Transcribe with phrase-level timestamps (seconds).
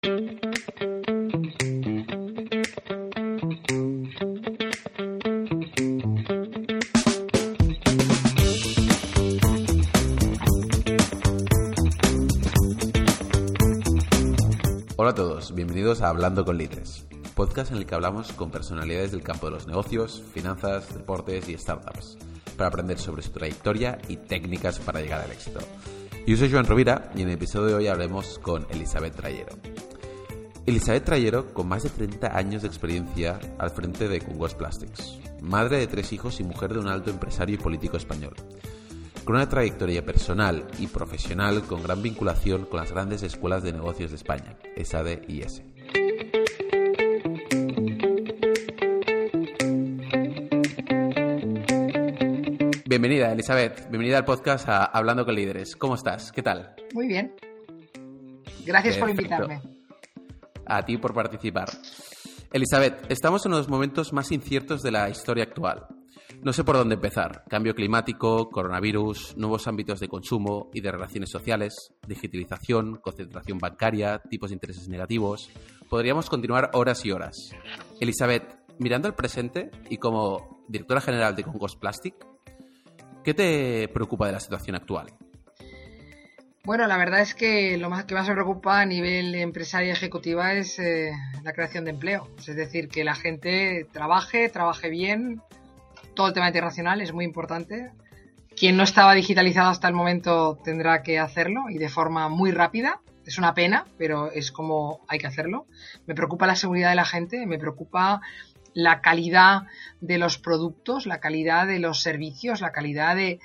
[0.00, 0.10] Hola
[15.10, 17.04] a todos, bienvenidos a Hablando con Líderes,
[17.34, 21.58] podcast en el que hablamos con personalidades del campo de los negocios, finanzas, deportes y
[21.58, 22.16] startups,
[22.56, 25.58] para aprender sobre su trayectoria y técnicas para llegar al éxito.
[26.26, 29.56] Yo soy Joan Rovira y en el episodio de hoy hablaremos con Elizabeth Trayero.
[30.68, 35.78] Elizabeth Trayero, con más de 30 años de experiencia al frente de Cungos Plastics, madre
[35.78, 38.34] de tres hijos y mujer de un alto empresario y político español
[39.24, 44.10] con una trayectoria personal y profesional con gran vinculación con las grandes escuelas de negocios
[44.10, 45.64] de España, ESADE y ESE.
[52.86, 53.88] Bienvenida, Elizabeth.
[53.88, 55.76] Bienvenida al podcast a Hablando con Líderes.
[55.76, 56.32] ¿Cómo estás?
[56.32, 56.74] ¿Qué tal?
[56.94, 57.34] Muy bien.
[58.66, 59.77] Gracias por invitarme.
[60.68, 61.68] A ti por participar.
[62.52, 65.86] Elizabeth, estamos en los momentos más inciertos de la historia actual.
[66.42, 67.42] No sé por dónde empezar.
[67.48, 74.50] Cambio climático, coronavirus, nuevos ámbitos de consumo y de relaciones sociales, digitalización, concentración bancaria, tipos
[74.50, 75.50] de intereses negativos.
[75.88, 77.34] Podríamos continuar horas y horas.
[77.98, 78.44] Elizabeth,
[78.78, 82.14] mirando al presente y como directora general de Congos Plastic,
[83.24, 85.08] ¿qué te preocupa de la situación actual?
[86.68, 90.52] Bueno, la verdad es que lo más que más me preocupa a nivel empresaria ejecutiva
[90.52, 92.28] es eh, la creación de empleo.
[92.46, 95.40] Es decir, que la gente trabaje, trabaje bien,
[96.12, 97.90] todo el tema internacional es muy importante.
[98.54, 103.00] Quien no estaba digitalizado hasta el momento tendrá que hacerlo y de forma muy rápida.
[103.24, 105.64] Es una pena, pero es como hay que hacerlo.
[106.06, 108.20] Me preocupa la seguridad de la gente, me preocupa
[108.74, 109.62] la calidad
[110.00, 113.40] de los productos, la calidad de los servicios, la calidad de,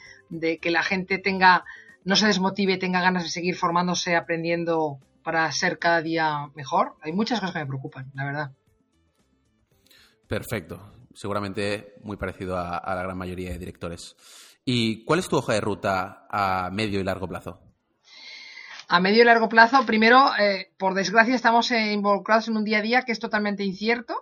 [0.59, 1.63] que la gente tenga,
[2.05, 6.95] no se desmotive, tenga ganas de seguir formándose, aprendiendo para ser cada día mejor.
[7.01, 8.51] Hay muchas cosas que me preocupan, la verdad.
[10.27, 14.15] Perfecto seguramente muy parecido a, la gran mayoría de directores.
[14.65, 17.59] ¿Y cuál es tu hoja de ruta a medio y largo plazo?
[18.87, 22.81] A medio y largo plazo, primero, eh, por desgracia, estamos involucrados en un día a
[22.81, 24.15] día que es totalmente incierto.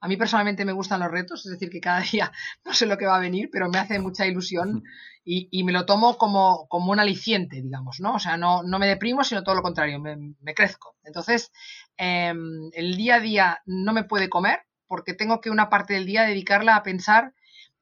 [0.00, 2.32] A mí personalmente me gustan los retos, es decir, que cada día
[2.64, 4.84] no sé lo que va a venir, pero me hace mucha ilusión
[5.24, 8.14] y, me lo tomo como, como, un aliciente, digamos, ¿no?
[8.14, 10.96] O sea, no, no me deprimo, sino todo lo contrario, me, crezco.
[11.04, 11.52] Entonces,
[11.96, 16.06] em, el día a día no me puede comer, porque tengo que una parte del
[16.06, 17.34] día dedicarla a pensar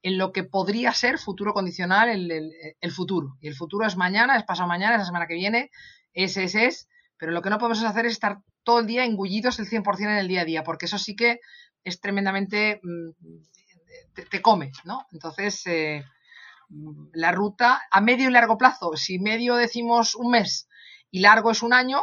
[0.02, 3.36] en lo que podría ser futuro condicional, el, futuro.
[3.40, 5.70] Y el futuro es mañana, es pasado mañana, es la semana que viene,
[6.12, 6.88] es, es, es.
[7.16, 10.10] Pero lo que no podemos hacer es estar todo el día engullidos el 100% en
[10.10, 11.40] el día a día, porque eso sí que
[11.84, 12.80] es tremendamente...
[12.82, 13.10] Mm,
[14.30, 15.06] te, come, ¿no?
[15.12, 16.04] Entonces, eh,
[17.12, 20.68] la ruta a medio y largo plazo, si medio decimos un mes
[21.10, 22.00] y largo es un año,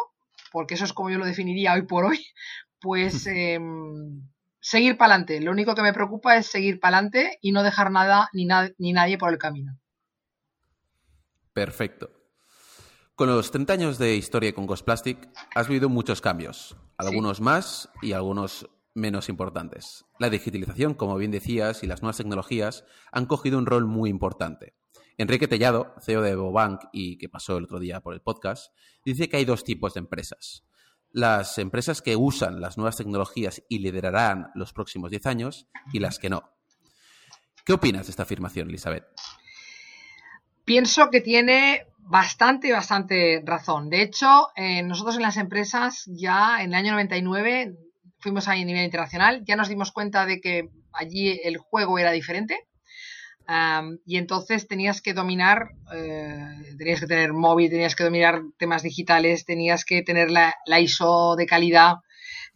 [0.51, 2.25] porque eso es como yo lo definiría hoy por hoy,
[2.79, 3.25] pues...
[3.27, 4.21] Em,
[4.67, 5.39] seguir para adelante.
[5.39, 8.45] Lo único que me preocupa es seguir para adelante y no dejar nada ni,
[8.77, 9.79] ni nadie por el camino.
[11.53, 12.11] Perfecto.
[13.15, 17.89] Con los 30 años de historia con Ghost Plastic has vivido muchos cambios, algunos más
[18.01, 20.05] y algunos menos importantes.
[20.19, 24.73] La digitalización, como bien decías, y las nuevas tecnologías han cogido un rol muy importante.
[25.17, 28.73] Enrique Tellado, CEO de Bobank y que pasó el otro día por el podcast,
[29.05, 30.63] dice que hay dos tipos de empresas
[31.11, 36.19] las empresas que usan las nuevas tecnologías y liderarán los próximos 10 años y las
[36.19, 36.43] que no.
[37.65, 39.05] ¿Qué opinas de esta afirmación, Elizabeth?
[40.63, 43.89] Pienso que tiene bastante, bastante razón.
[43.89, 47.77] De hecho, eh, nosotros en las empresas ya en el año 99
[48.19, 52.67] fuimos a nivel internacional, ya nos dimos cuenta de que allí el juego era diferente
[54.05, 59.45] y entonces tenías que dominar, eh, tenías que tener móvil, tenías que dominar temas digitales,
[59.45, 61.95] tenías que tener la, ISO de calidad,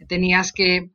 [0.09, 0.89] tenías que,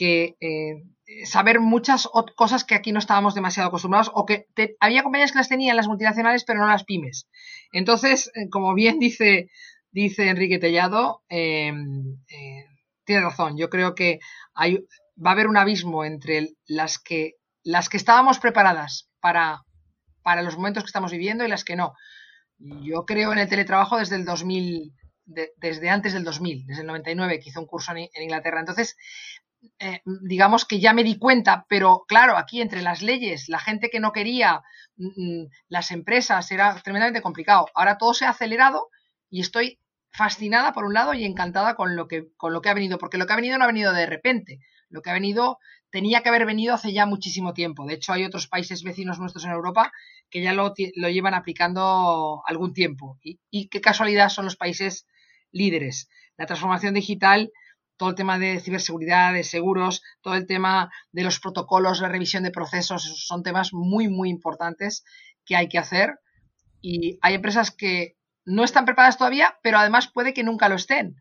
[0.00, 0.82] eh,
[1.24, 4.46] saber muchas cosas que aquí no estábamos demasiado acostumbrados o que
[4.78, 7.28] había compañías que las tenían las multinacionales pero no las pymes.
[7.72, 9.50] Entonces, eh, como bien dice,
[9.90, 12.18] dice Enrique Tellado, em,
[13.10, 13.56] tiene razón.
[13.56, 14.20] Yo creo que
[14.56, 19.62] va a haber un abismo entre las que, estábamos preparadas para,
[20.22, 21.94] para los momentos que estamos viviendo y las que no.
[22.58, 24.92] Yo creo en el teletrabajo desde el 2000,
[25.24, 28.60] desde antes del 2000, desde el 99, que hice un curso en, Inglaterra.
[28.60, 28.96] Entonces,
[29.80, 33.90] eh, digamos que ya me di cuenta, pero claro, aquí entre las leyes, la gente
[33.90, 34.62] que no quería,
[34.96, 37.66] mm, mm, las empresas, era tremendamente complicado.
[37.74, 38.88] Ahora todo se ha acelerado
[39.30, 39.80] y estoy
[40.10, 43.18] fascinada por un lado y encantada con lo que, con lo que ha venido, porque
[43.18, 45.58] lo que ha venido no ha venido de repente, lo que ha venido
[45.90, 47.86] tenía que haber venido hace ya muchísimo tiempo.
[47.86, 49.92] De hecho, hay otros países vecinos nuestros en Europa
[50.30, 53.18] que ya lo, llevan aplicando algún tiempo.
[53.22, 55.06] Y, qué casualidad son los países
[55.50, 56.08] líderes.
[56.36, 57.50] La transformación digital
[57.96, 62.42] todo el tema de ciberseguridad, de seguros, todo el tema de los protocolos, la revisión
[62.42, 65.04] de procesos, son temas muy, muy importantes
[65.44, 66.18] que hay que hacer.
[66.80, 71.16] Y hay empresas que no están preparadas todavía, pero además puede que nunca lo estén.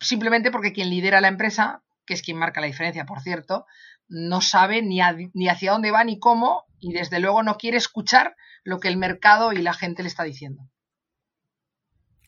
[0.00, 3.66] Simplemente porque quien lidera la empresa, que es quien marca la diferencia, por cierto,
[4.08, 8.80] no sabe ni, hacia dónde va ni cómo y desde luego no quiere escuchar lo
[8.80, 10.62] que el mercado y la gente le está diciendo.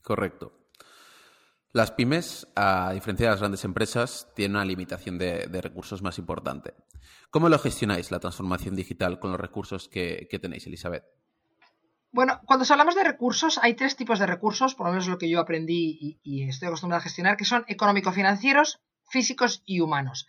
[0.02, 0.60] Correcto.
[1.72, 6.74] Las pymes, a diferencia de las grandes empresas, tienen una limitación de, recursos más importante.
[7.30, 11.04] ¿Cómo lo gestionáis la transformación digital con los recursos que, tenéis, Elizabeth?
[12.12, 15.30] Bueno, cuando hablamos de recursos, hay tres tipos de recursos, por lo menos lo que
[15.30, 20.26] yo aprendí y, estoy acostumbrado a gestionar, que son económico-financieros, físicos y humanos.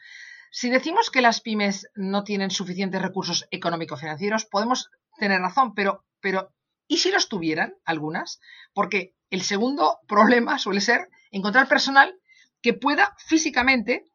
[0.51, 6.53] Si decimos que las pymes no tienen suficientes recursos económico-financieros, podemos tener razón, pero, pero
[6.87, 8.39] ¿y si los tuvieran algunas?
[8.73, 12.13] Porque el segundo problema suele ser encontrar personal
[12.61, 14.05] que pueda físicamente,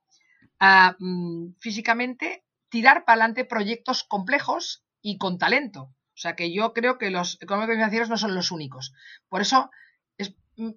[1.01, 5.91] mm, físicamente tirar para adelante proyectos complejos y con talento.
[6.17, 8.95] O sea que yo creo que los económicos financieros no son los únicos.
[9.29, 9.71] Por eso
[10.17, 10.35] es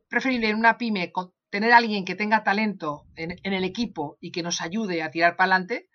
[0.10, 1.14] preferible en una pyme
[1.50, 5.38] tener a alguien que tenga talento en, el equipo y que nos ayude a tirar
[5.38, 5.88] para adelante,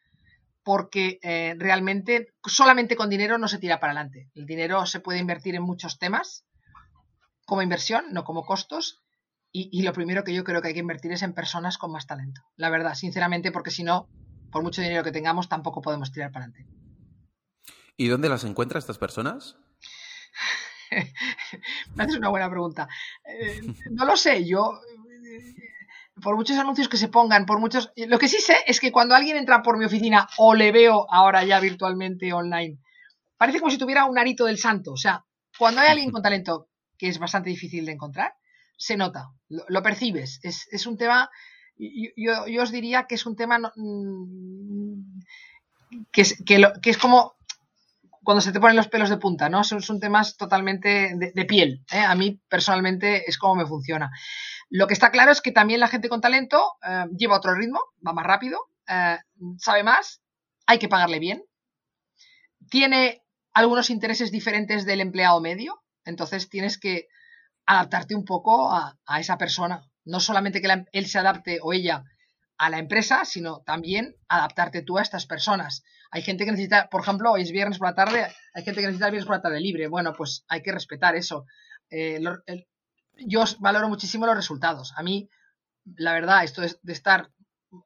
[0.63, 4.31] porque eh, realmente solamente con dinero no se tira para adelante.
[4.35, 6.47] El dinero se puede invertir en muchos temas
[7.45, 9.03] como inversión, no como costos,
[9.57, 12.09] y, lo primero que yo creo que hay que invertir es en personas con más
[12.09, 12.41] talento.
[12.57, 14.09] La verdad, sinceramente, porque si no,
[14.51, 16.84] por mucho dinero que tengamos, tampoco podemos tirar para adelante.
[17.97, 19.57] ¿Y dónde las encuentra estas personas?
[21.95, 22.89] Me haces una buena pregunta.
[23.25, 23.61] Eh,
[23.91, 24.81] no lo sé, yo
[26.23, 27.93] por muchos anuncios que se pongan, por muchos...
[27.97, 31.07] Lo que sí sé es que cuando alguien entra por mi oficina o le veo
[31.11, 32.79] ahora ya virtualmente online,
[33.37, 34.93] parece como si tuviera un arito del santo.
[34.93, 35.25] O sea,
[35.59, 38.35] cuando hay alguien con talento, que es bastante difícil de encontrar,
[38.77, 40.41] se nota, lo, percibes.
[40.43, 41.31] Es, un tema,
[41.77, 45.21] yo, os diría que es un tema mm,
[46.13, 47.35] que, es, que, es como
[48.25, 49.63] cuando se te ponen los pelos de punta, ¿no?
[49.65, 51.85] Son, son temas totalmente de, piel.
[51.93, 52.01] ¿eh?
[52.01, 54.11] A mí personalmente es como me funciona.
[54.71, 57.81] Lo que está claro es que también la gente con talento eh, lleva otro ritmo,
[58.07, 59.19] va más rápido, eh,
[59.59, 60.23] sabe más,
[60.67, 61.45] hay que pagarle bien,
[62.71, 63.23] tiene
[63.53, 67.09] algunos intereses diferentes del empleado medio, entonces tienes que
[67.67, 69.89] adaptarte un poco a, esa persona.
[70.05, 72.05] No solamente que él se adapte o ella
[72.59, 75.83] a la empresa, sino también adaptarte tú a estas personas.
[76.15, 78.87] Hay gente que necesita, por ejemplo, hoy es viernes por la tarde, hay gente que
[78.87, 79.89] necesita el viernes por la tarde libre.
[79.89, 81.45] Bueno, pues hay que respetar eso.
[81.91, 82.23] Eh,
[83.17, 84.95] yo valoro muchísimo los resultados.
[84.97, 85.29] A mí,
[85.97, 87.33] la verdad, esto de, de estar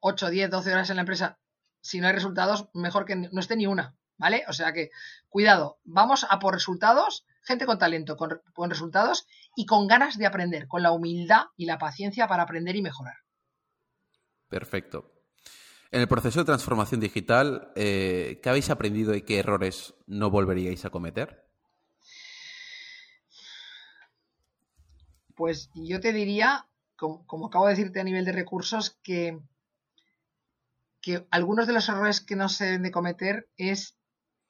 [0.01, 1.39] 8, 10, 12 horas en la empresa,
[1.81, 3.95] si no hay resultados, mejor que no esté ni una.
[4.17, 4.43] ¿Vale?
[4.47, 4.91] O sea que,
[5.27, 10.27] cuidado, vamos a por resultados, gente con talento, con, con resultados y con ganas de
[10.27, 13.15] aprender, con la humildad y la paciencia para aprender y mejorar.
[14.49, 15.18] Perfecto.
[15.91, 20.85] En el proceso de transformación digital, eh, ¿qué habéis aprendido y qué errores no volveríais
[20.85, 21.47] a cometer?
[25.35, 29.39] Pues yo te diría, como, acabo de decirte a nivel de recursos, que,
[31.01, 33.97] que algunos de los errores que no se deben de cometer es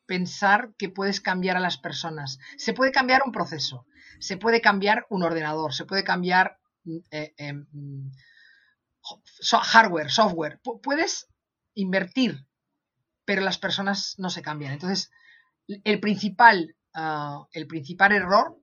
[0.05, 2.39] pensar que puedes cambiar a las personas.
[2.57, 3.85] Se puede cambiar un proceso,
[4.19, 6.59] se puede cambiar un ordenador, se puede cambiar
[7.11, 7.65] eh, em,
[9.51, 10.59] hardware, software.
[10.83, 11.28] puedes
[11.79, 12.45] invertir,
[13.25, 14.73] pero las personas no se cambian.
[14.73, 15.11] Entonces,
[15.67, 18.57] el principal, ah, el principal error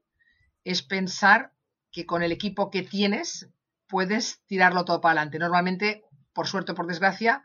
[0.64, 1.52] es pensar
[1.92, 3.49] que con el equipo que tienes
[3.87, 5.38] puedes tirarlo todo para adelante.
[5.38, 7.42] Normalmente, por suerte o por desgracia,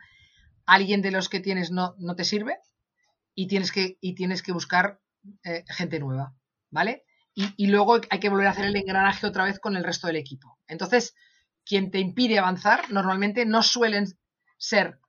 [0.65, 2.57] alguien de los que tienes no, no te sirve
[3.35, 4.99] y tienes que, y tienes que buscar
[5.43, 6.33] eh, gente nueva,
[6.69, 7.05] ¿vale?
[7.33, 10.17] Y, luego hay que volver a hacer el engranaje otra vez con el resto del
[10.17, 10.59] equipo.
[10.67, 11.15] Entonces,
[11.63, 14.05] quien te impide avanzar normalmente no suelen
[14.57, 14.99] ser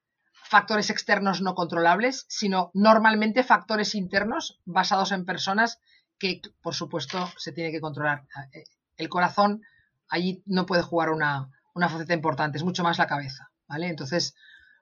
[0.53, 5.81] factores externos no controlables, sino normalmente factores internos basados en personas
[6.19, 8.27] que, por supuesto, se tiene que controlar.
[8.53, 8.65] Eh,
[8.99, 9.63] el corazón
[10.11, 13.89] allí no puede jugar una, una faceta importante, es mucho más la cabeza, ¿vale?
[13.89, 14.35] Entonces,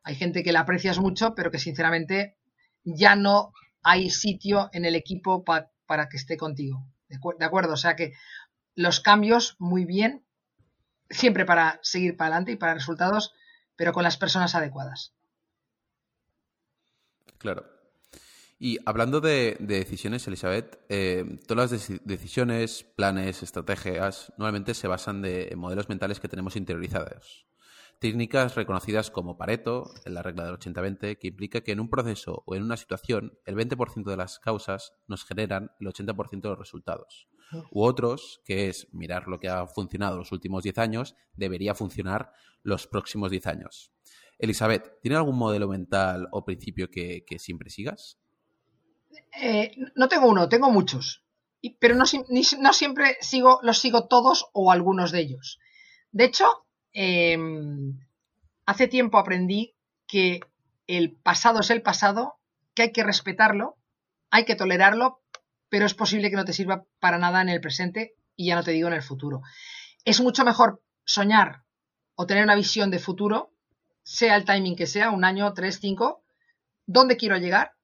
[0.03, 2.37] hay gente que la aprecias mucho, pero que sinceramente
[2.83, 3.53] ya no
[3.85, 6.85] hay sitio en el equipo para que esté contigo.
[7.09, 7.75] ¿De, acuerdo?
[7.75, 8.13] O sea que
[8.75, 10.25] los cambios muy bien,
[11.11, 13.33] siempre para seguir para adelante y para resultados,
[13.77, 15.15] pero con las personas adecuadas.
[17.41, 17.65] Claro.
[18.59, 25.55] Y hablando de, decisiones, Elizabeth, eh, todas las decisiones, planes, estrategias, normalmente se basan de
[25.57, 27.47] modelos mentales que tenemos interiorizados.
[28.01, 32.43] Técnicas reconocidas como Pareto, en la regla del 80-20, que implica que en un proceso
[32.45, 36.59] o en una situación, el 20% de las causas nos generan el 80% de los
[36.59, 37.29] resultados.
[37.73, 42.33] u otros, que es mirar lo que ha funcionado los últimos 10 años, debería funcionar
[42.63, 43.93] los próximos 10 años.
[44.41, 48.19] Elizabeth, ¿tiene algún modelo mental o principio que, siempre sigas?
[49.41, 51.25] Eh, no tengo uno, tengo muchos.
[51.79, 55.59] Pero no, siempre sigo, los sigo todos o algunos de ellos.
[56.11, 57.99] De hecho, em,
[58.65, 59.75] hace tiempo aprendí
[60.07, 60.41] que
[60.87, 62.39] el pasado es el pasado,
[62.75, 63.77] que hay que respetarlo,
[64.31, 65.21] hay que tolerarlo,
[65.69, 68.65] pero es posible que no te sirva para nada en el presente y ya no
[68.65, 69.43] te digo en el futuro.
[70.05, 71.65] Es mucho mejor soñar
[72.15, 73.50] o tener una visión de futuro
[74.11, 76.25] sea el timing que sea, un año, tres, cinco,
[76.85, 77.75] dónde quiero llegar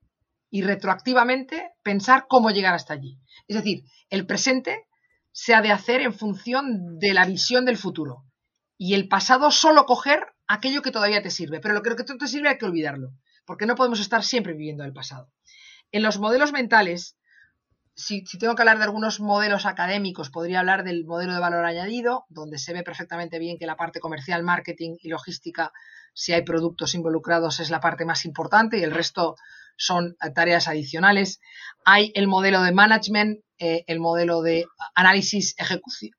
[0.50, 3.20] y retroactivamente pensar cómo llegar hasta allí.
[3.46, 4.88] Es decir, el presente
[5.30, 8.24] se ha de hacer en función de la visión del futuro
[8.76, 12.26] y el pasado solo coger aquello que todavía te sirve, pero lo que no te
[12.26, 13.12] sirve hay que olvidarlo,
[13.44, 15.30] porque no podemos estar siempre viviendo el pasado.
[15.92, 17.16] En los modelos mentales,
[17.94, 22.26] si, tengo que hablar de algunos modelos académicos, podría hablar del modelo de valor añadido,
[22.28, 25.72] donde se ve perfectamente bien que la parte comercial, marketing y logística
[26.16, 29.36] si hay productos involucrados es la parte más importante y el resto
[29.76, 31.40] son tareas adicionales.
[31.84, 35.54] Hay el modelo de management, eh, el modelo de análisis,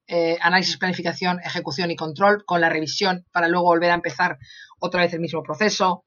[0.05, 4.37] eh, análisis, planificación, ejecución y control con la revisión para luego volver a empezar
[4.79, 6.03] otra vez el mismo proceso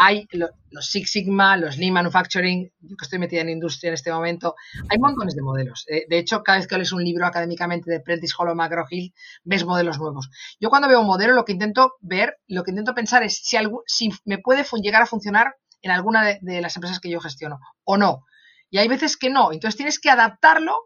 [0.00, 0.28] hay
[0.70, 4.54] los Six Sigma, los Lean Manufacturing, yo que estoy metida en industria en este momento,
[4.88, 5.84] hay montones de modelos.
[5.86, 9.12] De, hecho, cada vez que lees un libro académicamente de Prentice Hollow McGraw Hill,
[9.42, 10.30] ves modelos nuevos.
[10.60, 14.10] Yo cuando veo un modelo, lo que intento ver, lo que intento pensar es si,
[14.24, 18.24] me puede llegar a funcionar en alguna de las empresas que yo gestiono o no.
[18.70, 19.52] Y hay veces que no.
[19.52, 20.76] Entonces tienes que adaptarlo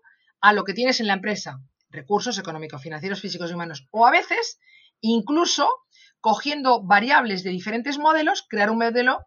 [0.41, 1.61] a lo que tienes en la empresa.
[1.91, 3.87] Recursos económicos, financieros, físicos y humanos.
[3.91, 4.59] O a veces,
[5.03, 5.69] incluso
[6.23, 9.27] cogiendo variables de diferentes modelos, crear un modelo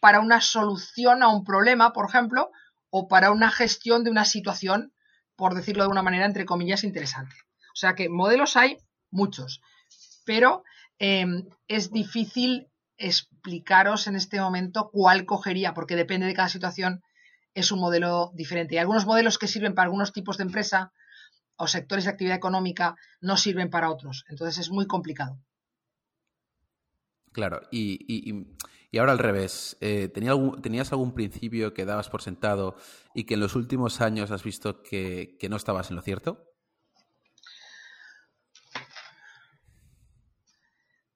[0.00, 2.50] para una solución a un problema, por ejemplo,
[2.90, 4.92] o para una gestión de una situación,
[5.36, 7.36] por decirlo de una manera, entre comillas, interesante.
[7.72, 8.76] O sea que modelos hay
[9.12, 9.60] muchos,
[10.26, 10.64] pero
[10.98, 17.02] em, es difícil explicaros en este momento cuál cogería, porque depende de cada situación,
[17.54, 18.74] es un modelo diferente.
[18.74, 20.92] Y algunos modelos que sirven para algunos tipos de empresa
[21.56, 24.24] o sectores de actividad económica no sirven para otros.
[24.28, 25.38] Entonces es muy complicado.
[27.32, 28.46] Claro, y,
[28.98, 32.76] ahora al revés, eh, ¿tenías algún principio que dabas por sentado
[33.14, 36.46] y que en los últimos años has visto que, no estabas en lo cierto?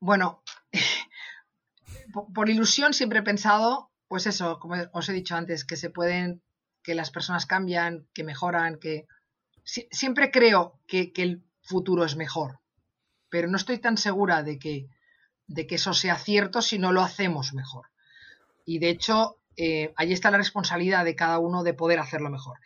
[0.00, 0.42] Bueno,
[2.34, 6.42] por, ilusión siempre he pensado, pues eso, como os he dicho antes, que se pueden,
[6.82, 9.06] que las personas cambian, que mejoran, que
[9.64, 12.60] siempre creo que el futuro es mejor,
[13.28, 14.88] pero no estoy tan segura de que
[15.46, 17.86] de que eso sea cierto si no lo hacemos mejor.
[18.64, 22.58] Y de hecho, eh, ahí está la responsabilidad de cada uno de poder hacerlo mejor.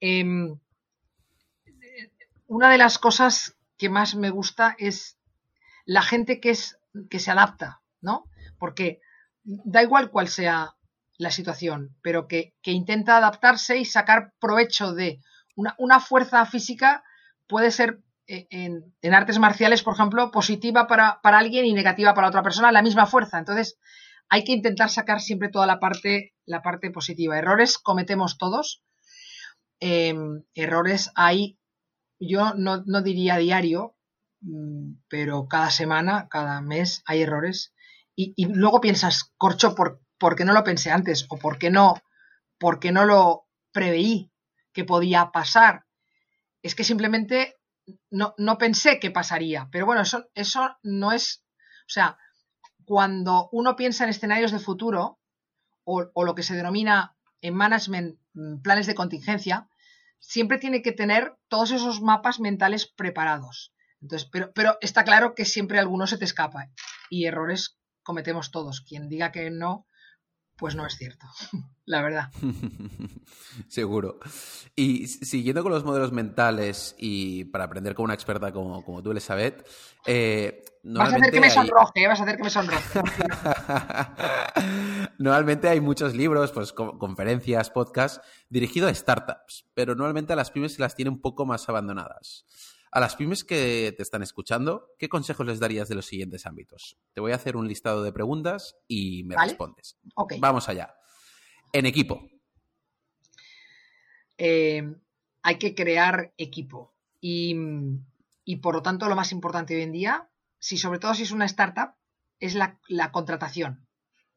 [0.00, 0.58] Em,
[2.46, 5.18] una de las cosas que más me gusta es
[5.86, 6.78] la gente que, es,
[7.10, 8.24] que se adapta, ¿no?
[8.58, 9.00] Porque
[9.44, 10.74] da igual cuál sea
[11.16, 15.20] la situación, pero que, intenta adaptarse y sacar provecho de
[15.54, 17.04] una, una fuerza física
[17.46, 22.42] puede ser eh, en, artes marciales, por ejemplo, positiva para, alguien y negativa para otra
[22.42, 23.38] persona, la misma fuerza.
[23.38, 23.78] Entonces,
[24.30, 27.38] hay que intentar sacar siempre toda la parte, la parte positiva.
[27.38, 28.82] Errores cometemos todos.
[29.78, 31.58] Em, errores hay,
[32.18, 33.94] yo no, diría diario,
[34.40, 37.74] mm, pero cada semana, cada mes hay errores.
[38.16, 41.26] Y, luego piensas, corcho, ¿por, ¿por, qué no lo pensé antes?
[41.28, 42.00] ¿O por qué no,
[42.58, 44.32] por qué no lo preveí
[44.72, 45.84] que podía pasar?
[46.62, 47.56] Es que simplemente
[48.10, 51.44] no, no pensé que pasaría, pero bueno, eso, eso no es,
[51.86, 52.18] o sea,
[52.84, 55.18] cuando uno piensa en escenarios de futuro
[55.84, 59.68] o, o, lo que se denomina en management mm, planes de contingencia,
[60.18, 63.74] siempre tiene que tener todos esos mapas mentales preparados.
[64.00, 66.70] Entonces, pero, pero está claro que siempre alguno se te escapa
[67.10, 68.80] y errores cometemos todos.
[68.82, 69.86] Quien diga que no,
[70.56, 71.26] pues no es cierto,
[71.84, 72.30] la verdad.
[73.68, 74.18] Seguro.
[74.76, 79.10] Y siguiendo con los modelos mentales y para aprender con una experta como, como tú,
[79.10, 79.66] Elizabeth,
[80.06, 83.00] eh, vas a hacer que me sonroje, vas a hacer que me sonroje.
[85.18, 90.74] normalmente hay muchos libros, pues conferencias, podcasts dirigidos a startups, pero normalmente a las pymes
[90.74, 92.46] se las tiene un poco más abandonadas.
[92.94, 96.96] A las pymes que te están escuchando, ¿qué consejos les darías de los siguientes ámbitos?
[97.12, 99.98] Te voy a hacer un listado de preguntas y me respondes.
[100.38, 100.94] Vamos allá.
[101.72, 102.22] En equipo.
[104.38, 104.94] Eh,
[105.42, 106.94] hay que crear equipo.
[107.20, 107.56] Y,
[108.62, 110.28] por lo tanto, lo más importante hoy en día,
[110.60, 111.96] si sobre todo si es una startup,
[112.38, 113.88] es la, la contratación.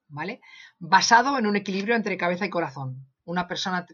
[0.08, 0.42] ¿Vale?
[0.80, 3.06] Basado en un equilibrio entre cabeza y corazón.
[3.24, 3.86] Una persona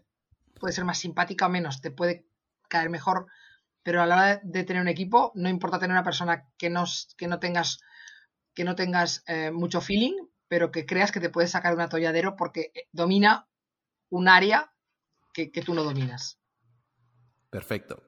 [0.58, 2.24] puede ser más simpática o menos, te puede
[2.70, 3.26] caer mejor
[3.84, 6.84] pero a la hora de tener un equipo, no importa tener una persona que no,
[7.16, 7.78] que no tengas,
[8.52, 10.14] que no tengas eh, mucho feeling,
[10.48, 13.48] pero que creas que te puedes sacar un atolladero porque domina
[14.08, 14.72] un área
[15.32, 16.40] que, que tú no dominas.
[17.50, 18.02] Perfecto.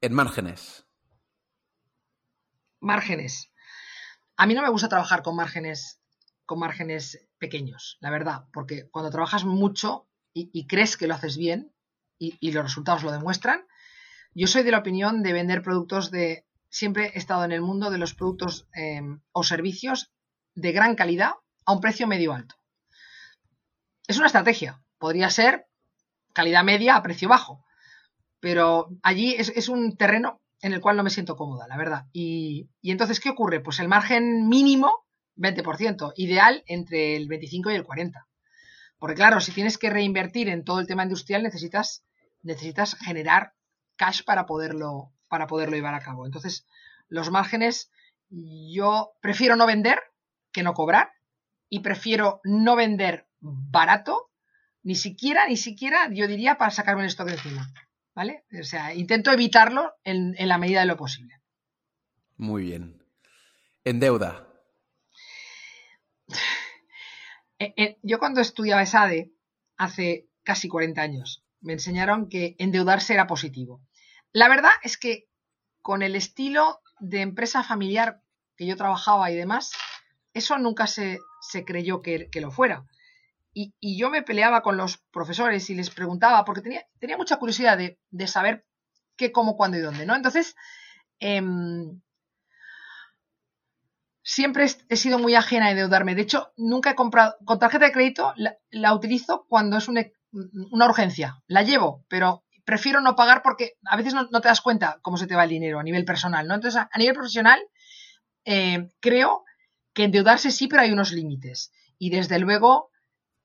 [0.00, 0.86] En márgenes.
[2.80, 3.52] Márgenes.
[4.36, 6.00] A mí no me gusta trabajar con márgenes,
[6.46, 11.74] con márgenes pequeños, la verdad, porque cuando trabajas mucho y, crees que lo haces bien
[12.18, 13.66] y, los resultados lo demuestran,
[14.38, 17.90] yo soy de la opinión de vender productos de, siempre he estado en el mundo
[17.90, 20.12] de los productos em, o servicios
[20.54, 21.32] de gran calidad
[21.64, 22.54] a un precio medio alto.
[24.06, 25.66] Es una estrategia, podría ser
[26.32, 27.64] calidad media a precio bajo,
[28.40, 32.06] pero allí es un terreno en el cual no me siento cómoda, la verdad.
[32.12, 33.60] Y, entonces, ¿qué ocurre?
[33.60, 35.04] Pues el margen mínimo,
[35.36, 38.26] 20%, ideal entre el 25 y el 40.
[38.98, 42.04] Porque claro, si tienes que reinvertir en todo el tema industrial, necesitas,
[42.42, 43.52] necesitas generar
[43.98, 46.24] cash para poderlo, para poderlo llevar a cabo.
[46.24, 46.66] Entonces,
[47.08, 47.90] los márgenes,
[48.30, 50.00] yo prefiero no vender
[50.52, 51.12] que no cobrar
[51.68, 54.30] y prefiero no vender barato,
[54.82, 57.70] ni siquiera, ni siquiera, yo diría, para sacarme el stock de encima.
[58.18, 58.44] ¿vale?
[58.60, 61.40] O sea, intento evitarlo en, la medida de lo posible.
[62.36, 63.00] Muy bien.
[63.84, 64.48] En deuda.
[67.60, 69.32] Eh, eh, yo cuando estudiaba ESADE,
[69.76, 73.82] hace casi 40 años, me enseñaron que endeudarse era positivo.
[74.32, 75.28] La verdad es que
[75.82, 78.22] con el estilo de empresa familiar
[78.56, 79.72] que yo trabajaba y demás,
[80.34, 81.20] eso nunca se,
[81.66, 82.86] creyó que, lo fuera.
[83.54, 88.26] Y, yo me peleaba con los profesores y les preguntaba, porque tenía, mucha curiosidad de,
[88.26, 88.66] saber
[89.16, 90.14] qué, cómo, cuándo y dónde, ¿no?
[90.14, 90.54] Entonces,
[91.18, 92.00] em,
[94.28, 96.14] siempre he sido muy ajena a endeudarme.
[96.14, 100.04] De hecho, nunca he comprado, con tarjeta de crédito la, utilizo cuando es una,
[100.86, 101.42] urgencia.
[101.46, 105.26] La llevo, pero prefiero no pagar porque a veces no, te das cuenta cómo se
[105.26, 106.54] te va el dinero a nivel personal, ¿no?
[106.54, 107.58] Entonces, a, nivel profesional,
[108.44, 109.44] eh, creo
[109.94, 111.72] que endeudarse sí, pero hay unos límites.
[111.96, 112.90] Y desde luego,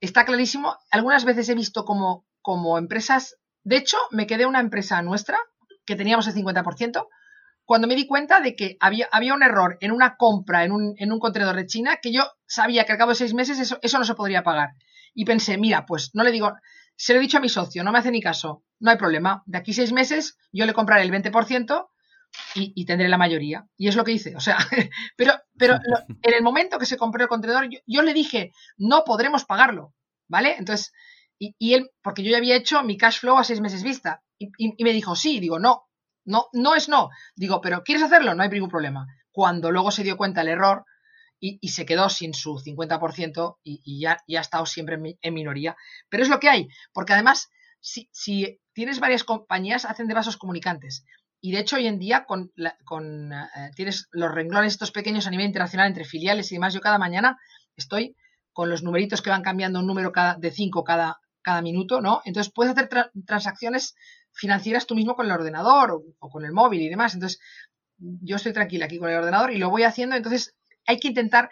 [0.02, 0.76] está clarísimo.
[0.92, 5.38] Algunas veces he visto como, como empresas, de hecho, me quedé una empresa nuestra,
[5.86, 7.08] que teníamos el 50%,
[7.64, 10.96] cuando me di cuenta de que había, había un error en una compra en un,
[10.98, 13.80] en un, contenedor de China, que yo sabía que al cabo de seis meses eso,
[13.82, 14.72] eso no se podría pagar.
[15.14, 16.52] Y pensé, mira, pues no le digo,
[16.96, 19.44] se lo he dicho a mi socio, no me hace ni caso, no hay problema.
[19.46, 21.88] De aquí seis meses yo le compraré el 20%
[22.56, 23.68] y, tendré la mayoría.
[23.78, 24.36] Y es lo que hice.
[24.36, 24.58] O sea,
[25.18, 25.76] pero, pero
[26.22, 29.94] en el momento que se compró el contenedor, yo, le dije, no podremos pagarlo.
[30.28, 30.56] ¿Vale?
[30.58, 30.92] Entonces,
[31.38, 34.24] y, él, porque yo ya había hecho mi cash flow a seis meses vista.
[34.38, 35.84] Y, me dijo, sí, digo, no,
[36.26, 37.10] no, no es no.
[37.36, 38.34] Digo, pero ¿quieres hacerlo?
[38.34, 39.06] No hay ningún problema.
[39.32, 40.86] Cuando luego se dio cuenta el error
[41.46, 45.76] y, se quedó sin su 50% y, ya, ya ha estado siempre en, minoría.
[46.08, 47.50] Pero es lo que hay, porque además,
[47.82, 51.04] si, si tienes varias compañías, hacen de vasos comunicantes.
[51.42, 52.54] Y de hecho, hoy en día, con,
[52.86, 56.74] con eh, tienes los renglones estos pequeños a nivel internacional entre filiales y demás.
[56.74, 57.38] Yo cada mañana
[57.76, 58.16] estoy
[58.54, 62.22] con los numeritos que van cambiando un número cada, de 5 cada, cada minuto, ¿no?
[62.24, 62.88] Entonces puedes hacer
[63.26, 63.96] transacciones
[64.32, 67.16] financieras tú mismo con el ordenador o, con el móvil y demás.
[67.16, 67.42] Entonces,
[67.98, 70.16] yo estoy tranquila aquí con el ordenador y lo voy haciendo.
[70.16, 71.50] Entonces, hay que intentar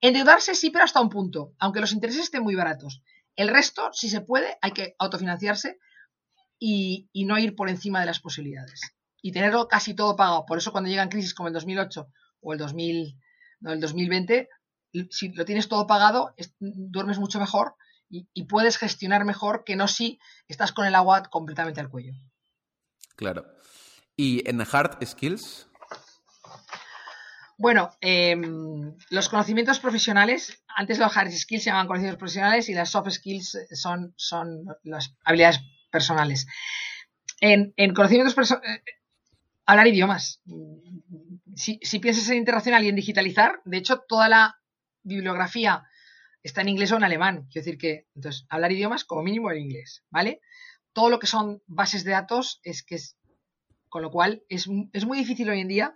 [0.00, 3.02] endeudarse, sí, pero hasta un punto, aunque los intereses estén muy baratos.
[3.36, 5.78] El resto, si se puede, hay que autofinanciarse
[6.58, 8.80] y, no ir por encima de las posibilidades.
[9.20, 10.44] Y tenerlo casi todo pagado.
[10.46, 12.08] Por eso cuando llegan crisis como el 2008
[12.40, 13.18] o el, 2000,
[13.60, 14.48] no, el 2020,
[15.10, 17.76] si lo tienes todo pagado, duermes mucho mejor
[18.08, 22.12] y, puedes gestionar mejor que no si estás con el agua completamente al cuello.
[23.16, 23.46] Claro.
[24.16, 25.68] ¿Y en hard skills?
[27.62, 32.90] Bueno, em, los conocimientos profesionales, antes los hard skills se llamaban conocimientos profesionales y las
[32.90, 36.48] soft skills son, son las habilidades personales.
[37.40, 38.82] En, conocimientos personales, eh,
[39.64, 40.42] hablar idiomas.
[41.54, 44.56] Si, piensas en internacional y en digitalizar, de hecho, toda la
[45.04, 45.84] bibliografía
[46.42, 47.46] está en inglés o en alemán.
[47.48, 50.40] Quiero decir que, entonces, hablar idiomas como mínimo en inglés, ¿vale?
[50.92, 53.16] Todo lo que son bases de datos es que es,
[53.88, 55.94] con lo cual es, es muy difícil hoy en día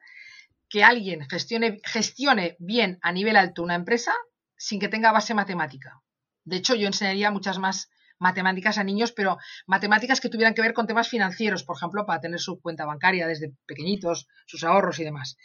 [0.76, 4.12] que alguien gestione, gestione bien a nivel alto una empresa
[4.58, 6.02] sin que tenga base matemática.
[6.44, 10.74] De hecho, yo enseñaría muchas más matemáticas a niños, pero matemáticas que tuvieran que ver
[10.74, 15.04] con temas financieros, por ejemplo, para tener su cuenta bancaria desde pequeñitos, sus ahorros y
[15.04, 15.38] demás.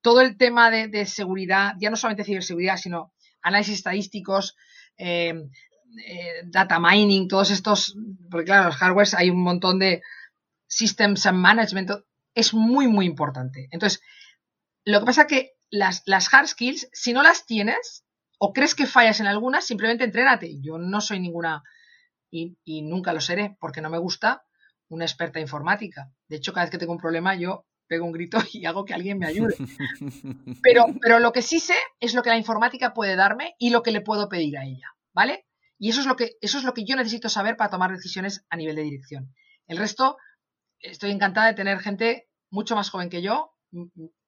[0.00, 4.56] Todo el tema de, seguridad, ya no solamente ciberseguridad, sino análisis estadísticos,
[4.98, 5.44] eh,
[6.08, 7.96] eh, data mining, todos estos,
[8.28, 10.02] porque claro, los hardwares hay un montón de
[10.66, 11.92] systems and management,
[12.34, 13.68] es muy, muy importante.
[13.70, 14.02] Entonces,
[14.86, 18.04] lo que pasa es que las, las hard skills, si no las tienes,
[18.38, 20.60] o crees que fallas en algunas, simplemente entrénate.
[20.60, 21.62] Yo no soy ninguna
[22.30, 24.44] y, nunca lo seré porque no me gusta
[24.88, 26.12] una experta informática.
[26.28, 28.94] De hecho, cada vez que tengo un problema, yo pego un grito y hago que
[28.94, 29.56] alguien me ayude.
[30.62, 33.82] Pero, pero lo que sí sé es lo que la informática puede darme y lo
[33.82, 35.46] que le puedo pedir a ella, ¿vale?
[35.78, 38.44] Y eso es lo que, eso es lo que yo necesito saber para tomar decisiones
[38.50, 39.34] a nivel de dirección.
[39.66, 40.16] El resto,
[40.80, 43.52] estoy encantada de tener gente mucho más joven que yo,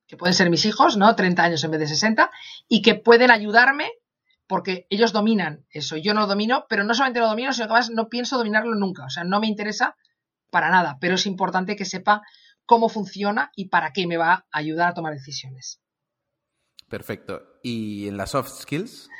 [0.08, 1.14] que pueden ser mis hijos, ¿no?
[1.14, 2.30] 30 años en vez de 60,
[2.66, 3.92] y que pueden ayudarme
[4.48, 5.98] porque ellos dominan eso.
[5.98, 8.74] Yo no lo domino, pero no solamente lo domino, sino que además no pienso dominarlo
[8.74, 9.04] nunca.
[9.04, 9.96] O sea, no me interesa
[10.50, 12.22] para nada, pero es importante que sepa
[12.64, 15.80] cómo funciona y para qué me va a ayudar a tomar decisiones.
[16.88, 17.42] Perfecto.
[17.62, 19.10] ¿Y en las soft skills?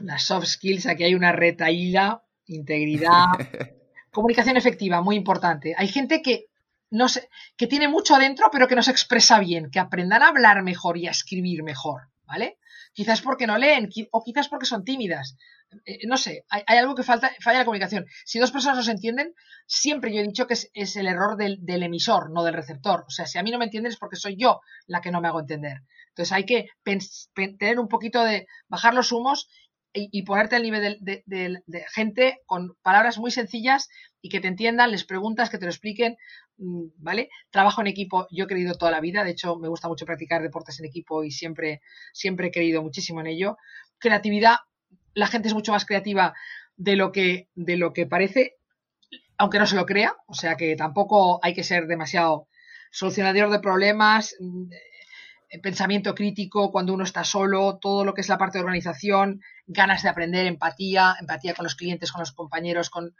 [0.00, 3.26] Las soft skills, aquí hay una retaída, integridad,
[4.10, 5.74] comunicación efectiva, muy importante.
[5.76, 6.46] Hay gente que
[6.90, 10.28] no sé, que tiene mucho adentro, pero que no se expresa bien, que aprendan a
[10.28, 12.58] hablar mejor y a escribir mejor, ¿vale?
[12.92, 15.36] Quizás porque no leen, o quizás porque son tímidas.
[15.84, 18.06] Eh, no sé, hay, algo que falta, falla la comunicación.
[18.24, 19.34] Si dos personas no se entienden,
[19.66, 23.04] siempre yo he dicho que es, el error del, del, emisor, no del receptor.
[23.06, 25.20] O sea, si a mí no me entienden es porque soy yo la que no
[25.20, 25.82] me hago entender.
[26.08, 26.70] Entonces hay que
[27.58, 29.50] tener un poquito de bajar los humos
[29.96, 33.88] y, ponerte al nivel de, gente con palabras muy sencillas
[34.20, 36.16] y que te entiendan, les preguntas, que te lo expliquen,
[36.58, 37.30] mm, ¿vale?
[37.50, 40.42] Trabajo en equipo, yo he querido toda la vida, de hecho me gusta mucho practicar
[40.42, 41.80] deportes en equipo y siempre,
[42.12, 43.56] siempre he querido muchísimo en ello.
[43.98, 44.56] Creatividad,
[45.14, 46.34] la gente es mucho más creativa
[46.76, 48.56] de lo que, de lo que parece,
[49.38, 52.48] aunque no se lo crea, o sea que tampoco hay que ser demasiado
[52.90, 54.70] solucionador de problemas, mm,
[55.62, 60.02] pensamiento crítico cuando uno está solo, todo lo que es la parte de organización, ganas
[60.02, 63.14] de aprender, empatía, empatía con los clientes, con los compañeros, con...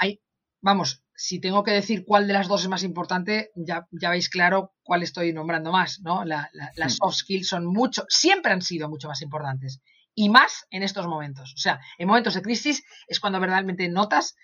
[0.00, 0.20] Hay,
[0.60, 4.28] vamos, si tengo que decir cuál de las dos es más importante, ya, ya veis
[4.28, 6.24] claro cuál estoy nombrando más, ¿no?
[6.24, 9.80] las soft skills son mucho, siempre han sido mucho más importantes.
[10.16, 11.54] Y más en estos momentos.
[11.54, 14.36] O sea, en momentos de crisis es cuando verdaderamente notas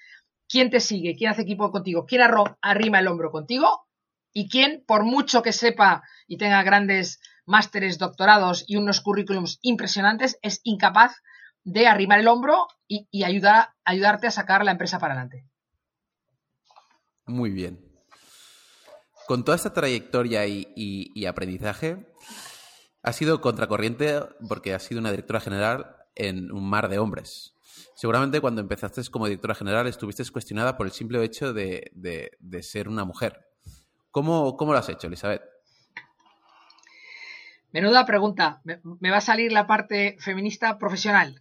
[0.49, 2.23] quién te sigue, quién hace equipo contigo, quién
[2.61, 3.87] arrima el hombro contigo
[4.33, 10.39] y quién, por mucho que sepa y tenga grandes másteres, doctorados y unos currículums impresionantes,
[10.43, 11.17] es incapaz
[11.65, 15.47] de arrimar el hombro y, ayudar, ayudarte a sacar la empresa para adelante.
[17.27, 17.85] Muy bien.
[19.27, 22.07] Con toda esta trayectoria y, aprendizaje,
[23.03, 27.55] ha sido contracorriente porque has sido una directora general en un mar de hombres.
[27.95, 33.05] Seguramente cuando empezaste como directora general estuviste cuestionada por el simple hecho de ser una
[33.05, 33.50] mujer.
[34.11, 35.43] ¿Cómo, ¿Cómo, lo has hecho, Elizabeth?
[37.73, 38.61] Menuda pregunta.
[38.65, 41.39] Me, va a salir la parte feminista profesional,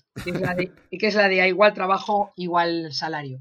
[0.91, 3.39] y que es la de igual trabajo, igual salario.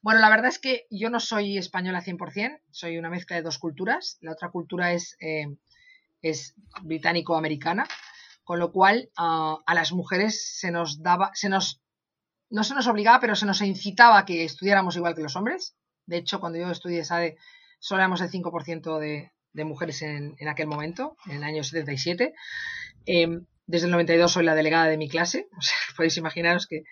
[0.00, 3.58] Bueno, la verdad es que yo no soy española 100%, soy una mezcla de dos
[3.58, 4.16] culturas.
[4.22, 5.44] La otra cultura es, eh,
[6.22, 7.86] es británico-americana,
[8.44, 11.82] con lo cual ah, a las mujeres se nos daba, se nos,
[12.48, 15.76] no se nos obligaba, pero se nos incitaba a que estudiáramos igual que los hombres.
[16.06, 17.36] De hecho, cuando yo estudié SADE,
[17.80, 22.32] solo éramos el 5% de, mujeres en, aquel momento, en el año 77.
[23.06, 25.48] Em, desde el 92 soy la delegada de mi clase,
[25.96, 26.82] podéis imaginaros que,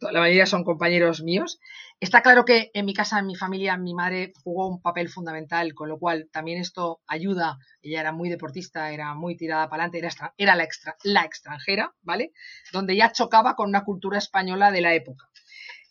[0.00, 1.60] la mayoría son compañeros míos.
[2.00, 5.72] Está claro que en mi casa, en mi familia, mi madre jugó un papel fundamental,
[5.74, 7.58] con lo cual también esto ayuda.
[7.80, 12.32] Ella era muy deportista, era muy tirada para adelante, era, la extranjera, ¿vale?
[12.72, 15.28] Donde ya chocaba con una cultura española de la época.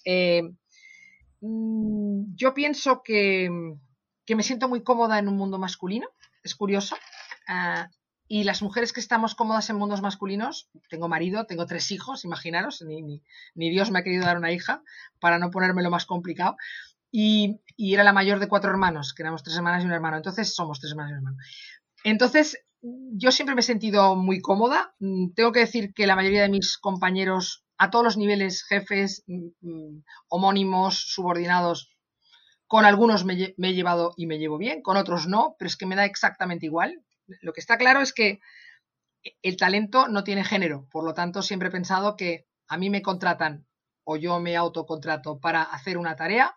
[0.04, 0.58] Em,
[1.42, 3.50] mm, yo pienso que,
[4.26, 6.08] que me siento muy cómoda en un mundo masculino,
[6.44, 6.96] es curioso.
[7.48, 7.90] Ah,
[8.28, 12.82] y las mujeres que estamos cómodas en mundos masculinos, tengo marido, tengo tres hijos, imaginaros,
[12.82, 14.82] ni, ni, Dios me ha querido dar una hija
[15.20, 16.58] para no ponérmelo más complicado.
[17.12, 20.18] Y, y, era la mayor de cuatro hermanos, que éramos tres hermanas y un hermano.
[20.18, 21.38] Entonces somos tres hermanas y un hermano.
[22.04, 24.94] Entonces, yo siempre me he sentido muy cómoda.
[25.00, 29.24] Mm, tengo que decir que la mayoría de mis compañeros, a todos los niveles, jefes,
[29.28, 31.95] mm, mm, homónimos, subordinados,
[32.68, 35.86] con algunos me, he llevado y me llevo bien, con otros no, pero es que
[35.86, 37.04] me da exactamente igual.
[37.42, 38.40] Lo que está claro es que
[39.42, 43.02] el talento no tiene género, por lo tanto siempre he pensado que a mí me
[43.02, 43.66] contratan
[44.04, 46.56] o yo me autocontrato para hacer una tarea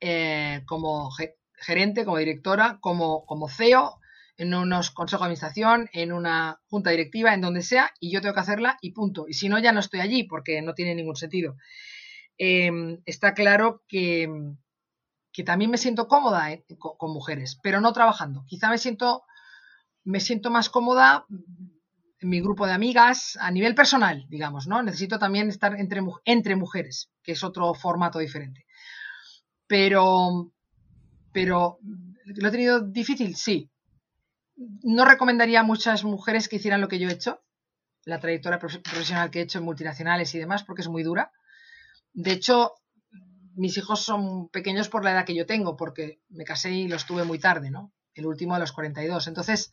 [0.00, 1.10] eh, como
[1.54, 4.00] gerente, como directora, como, como CEO,
[4.38, 8.34] en unos consejos de administración, en una junta directiva, en donde sea, y yo tengo
[8.34, 9.26] que hacerla y punto.
[9.28, 11.56] Y si no, ya no estoy allí porque no tiene ningún sentido.
[12.38, 14.26] Em, está claro que,
[15.32, 18.44] que también me siento cómoda eh, con, mujeres, pero no trabajando.
[18.46, 19.24] Quizá me siento,
[20.04, 24.82] me siento más cómoda en mi grupo de amigas a nivel personal, digamos, ¿no?
[24.82, 28.66] Necesito también estar entre, entre mujeres, que es otro formato diferente.
[29.66, 30.52] Pero,
[31.32, 31.78] pero,
[32.24, 33.36] ¿lo he tenido difícil?
[33.36, 33.70] Sí.
[34.56, 37.40] No recomendaría a muchas mujeres que hicieran lo que yo he hecho,
[38.04, 41.32] la trayectoria profesional que he hecho en multinacionales y demás, porque es muy dura.
[42.12, 42.74] De hecho,
[43.60, 47.04] mis hijos son pequeños por la edad que yo tengo, porque me casé y los
[47.04, 47.92] tuve muy tarde, ¿no?
[48.14, 49.26] El último a los 42.
[49.26, 49.70] Entonces,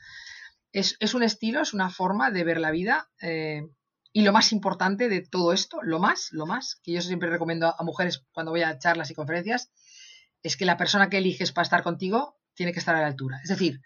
[0.73, 3.10] es, un estilo, es una forma de ver la vida.
[3.21, 3.65] Eh,
[4.12, 7.73] y lo más importante de todo esto, lo más, lo más, que yo siempre recomiendo
[7.80, 9.71] a mujeres cuando voy a charlas y conferencias,
[10.43, 13.39] es que la persona que eliges para estar contigo tiene que estar a la altura.
[13.41, 13.80] Es decir,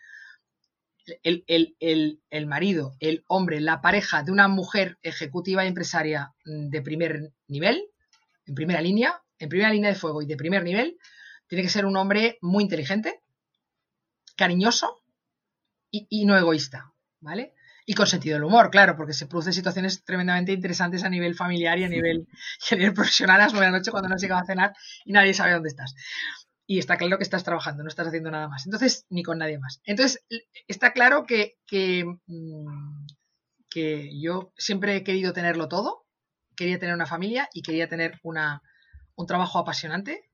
[1.22, 7.84] el, marido, el hombre, la pareja de una mujer ejecutiva y empresaria de primer nivel,
[8.48, 10.98] en primera línea, en primera línea de fuego y de primer nivel,
[11.48, 13.22] tiene que ser un hombre muy inteligente,
[14.38, 15.02] cariñoso
[15.90, 17.54] y, no egoísta, ¿vale?
[17.86, 21.78] Y con sentido del humor, claro, porque se producen situaciones tremendamente interesantes a nivel familiar
[21.80, 22.28] y a nivel,
[22.72, 24.46] y a nivel profesional a las nueve de la noche cuando no has llegado a
[24.46, 24.74] cenar
[25.04, 25.94] y nadie sabe dónde estás
[26.72, 28.66] y está claro que estás trabajando, no estás haciendo nada más.
[28.66, 29.82] Entonces, ni con nadie más.
[29.84, 30.24] Entonces,
[30.70, 33.08] está claro que, que, mm,
[34.22, 36.06] yo siempre he querido tenerlo todo.
[36.56, 38.62] Quería tener una familia y quería tener una,
[39.22, 40.30] un trabajo apasionante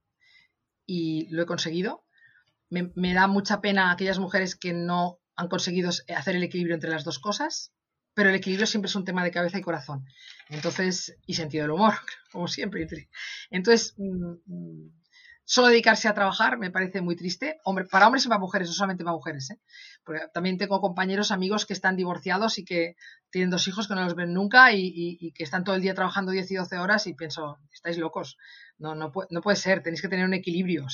[0.86, 2.06] y lo he conseguido.
[2.70, 6.90] Me, me, da mucha pena aquellas mujeres que no han conseguido hacer el equilibrio entre
[6.90, 7.72] las dos cosas,
[8.14, 10.06] pero el equilibrio siempre es un tema de cabeza y corazón.
[10.50, 11.94] Entonces, y sentido del humor,
[12.32, 12.88] como siempre.
[13.52, 14.92] Entonces, mm, mm,
[15.50, 17.62] Solo dedicarse a trabajar me parece muy triste.
[17.64, 19.50] Hombre, para hombres y para mujeres, no solamente para mujeres.
[19.52, 19.60] ¿eh?
[20.04, 22.98] Porque también tengo compañeros, amigos que están divorciados y que
[23.30, 26.34] tienen dos hijos que no los ven nunca y, que están todo el día trabajando
[26.34, 28.38] 10 y 12 horas y pienso, estáis locos.
[28.78, 30.86] No, no, puede, ser, tenéis que tener un equilibrio.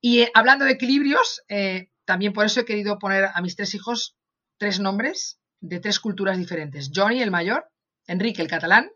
[0.00, 3.76] Y eh, hablando de equilibrios, eh, también por eso he querido poner a mis tres
[3.76, 4.16] hijos
[4.56, 6.90] tres nombres de tres culturas diferentes.
[6.92, 7.70] Johnny, el mayor,
[8.08, 8.90] Enrique, el catalán,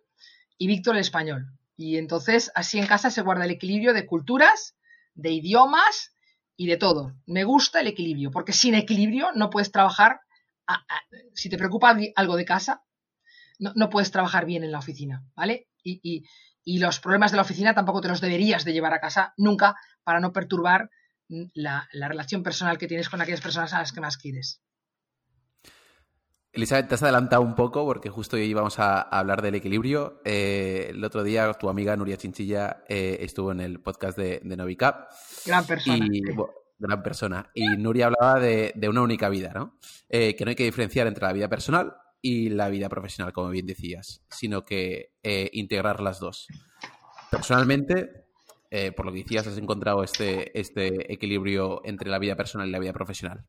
[0.58, 1.56] y Víctor, el español.
[1.76, 4.76] Y entonces así en casa se guarda el equilibrio de culturas,
[5.14, 6.14] de idiomas
[6.56, 7.14] y de todo.
[7.26, 10.20] Me gusta el equilibrio, porque sin equilibrio no puedes trabajar,
[11.34, 12.84] si te preocupa algo de casa,
[13.58, 15.68] no, puedes trabajar bien en la oficina, ¿vale?
[15.84, 16.24] Y,
[16.78, 20.20] los problemas de la oficina tampoco te los deberías de llevar a casa nunca para
[20.20, 20.90] no perturbar
[21.54, 24.62] la relación personal que tienes con aquellas personas a las que más quieres.
[26.54, 30.20] Elizabeth, te has adelantado un poco porque justo hoy íbamos a, hablar del equilibrio.
[30.22, 34.56] Eh, el otro día tu amiga Nuria Chinchilla eh, estuvo en el podcast de, de
[34.56, 35.10] Novicap.
[35.46, 36.06] Gran persona.
[36.10, 36.20] Y,
[36.78, 37.50] gran persona.
[37.54, 39.78] Y Nuria hablaba de, una única vida, ¿no?
[40.10, 43.48] Eh, que no hay que diferenciar entre la vida personal y la vida profesional, como
[43.48, 45.14] bien decías, sino que
[45.52, 46.46] integrar las dos.
[47.30, 48.26] Personalmente,
[48.94, 52.78] por lo que decías, has encontrado este, este equilibrio entre la vida personal y la
[52.78, 53.46] vida profesional.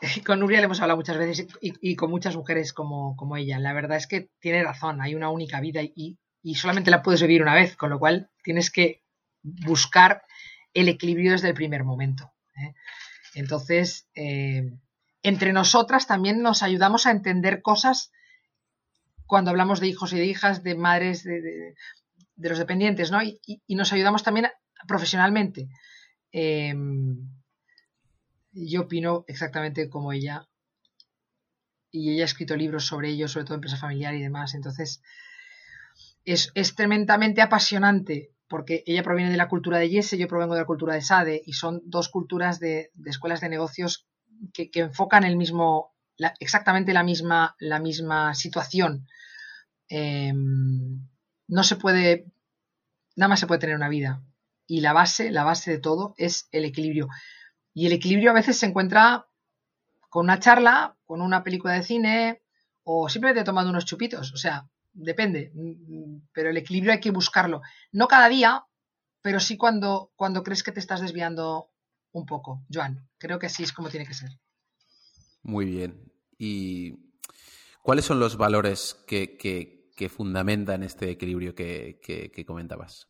[0.26, 3.58] con Nuria le hemos hablado muchas veces y, con muchas mujeres como, ella.
[3.58, 6.18] La verdad es que tiene razón, hay una única vida y,
[6.54, 9.02] solamente la puedes vivir una vez, con lo cual tienes que
[9.42, 10.22] buscar
[10.74, 12.32] el equilibrio desde el primer momento.
[12.56, 12.74] ¿eh?
[13.34, 14.70] Entonces, eh,
[15.22, 18.12] entre nosotras también nos ayudamos a entender cosas
[19.26, 21.74] cuando hablamos de hijos y de hijas, de madres, de,
[22.36, 23.22] los dependientes, ¿no?
[23.22, 24.48] Y, nos ayudamos también
[24.86, 25.68] profesionalmente.
[26.30, 26.74] Eh,
[28.56, 30.48] yo opino exactamente como ella.
[31.90, 34.54] Y ella ha escrito libros sobre ello, sobre todo empresa familiar y demás.
[34.54, 35.02] Entonces,
[36.24, 40.66] es, tremendamente apasionante porque ella proviene de la cultura de Yese, yo provengo de la
[40.66, 44.06] cultura de Sade, y son dos culturas de, escuelas de negocios
[44.52, 45.94] que, enfocan el mismo,
[46.38, 49.08] exactamente la misma, la misma situación.
[49.88, 51.08] Em,
[51.48, 52.26] no se puede,
[53.16, 54.22] nada más se puede tener una vida.
[54.68, 57.08] Y la base, la base de todo es el equilibrio.
[57.76, 59.26] Y el equilibrio a veces se encuentra
[60.08, 62.42] con una charla, con una película de cine
[62.84, 64.32] o simplemente tomando unos chupitos.
[64.32, 65.52] O sea, depende.
[66.32, 67.60] Pero el equilibrio hay que buscarlo.
[67.92, 68.64] No cada día,
[69.20, 71.68] pero sí cuando, cuando crees que te estás desviando
[72.12, 72.64] un poco.
[72.72, 74.30] Joan, creo que así es como tiene que ser.
[75.42, 76.10] Muy bien.
[76.38, 76.94] ¿Y
[77.82, 83.06] cuáles son los valores que, fundamentan este equilibrio que, comentabas?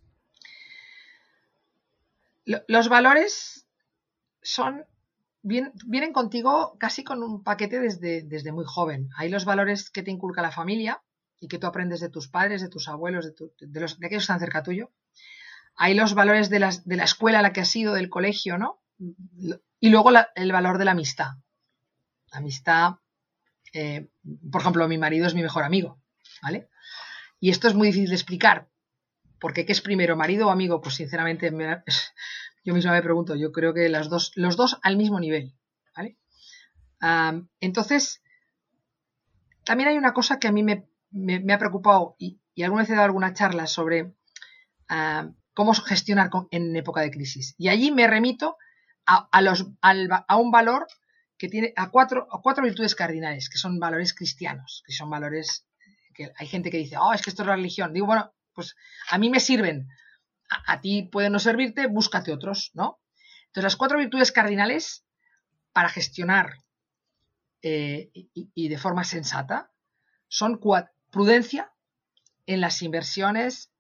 [2.45, 3.66] Los valores
[4.47, 4.85] son
[5.43, 9.11] vienen contigo casi con un paquete desde, desde muy joven.
[9.17, 11.03] Hay los valores que te inculca la familia
[11.39, 14.25] y que tú aprendes de tus padres, de tus abuelos, de, los, de aquellos que
[14.25, 14.91] están cerca tuyo.
[15.77, 18.81] Hay los valores de, de la escuela a la que has ido, del colegio, ¿no?
[19.79, 21.35] Y luego el valor de la amistad.
[22.33, 22.95] Amistad,
[23.73, 24.09] eh,
[24.51, 26.01] por ejemplo, mi marido es mi mejor amigo,
[26.43, 26.71] ¿vale?
[27.39, 28.69] Y esto es muy difícil de explicar,
[29.39, 30.81] porque ¿qué es primero, marido o amigo?
[30.81, 31.83] Pues sinceramente me,
[32.67, 35.55] yo misma me pregunto, yo creo que las dos, los dos al mismo nivel,
[37.61, 38.23] entonces,
[39.65, 43.05] también hay una cosa que a mí me, ha preocupado y, alguna vez he dado
[43.05, 44.15] alguna charla sobre
[45.55, 47.55] cómo gestionar en época de crisis.
[47.59, 48.57] Y allí me remito
[49.05, 49.29] a,
[50.37, 50.87] un valor
[51.39, 55.67] que tiene a cuatro, a cuatro virtudes cardinales, que son valores cristianos, que son valores
[56.15, 57.93] que hay gente que dice, oh, es que esto es religión.
[57.93, 58.75] Digo, bueno, pues
[59.11, 59.89] a mí me sirven,
[60.49, 63.01] a, ti pueden no servirte, búscate otros, ¿no?
[63.47, 65.05] Entonces, las cuatro virtudes cardinales
[65.73, 66.65] para gestionar
[67.63, 69.71] eh, y, de forma sensata
[70.29, 70.61] son
[71.11, 71.73] prudencia
[72.47, 73.73] en las inversiones,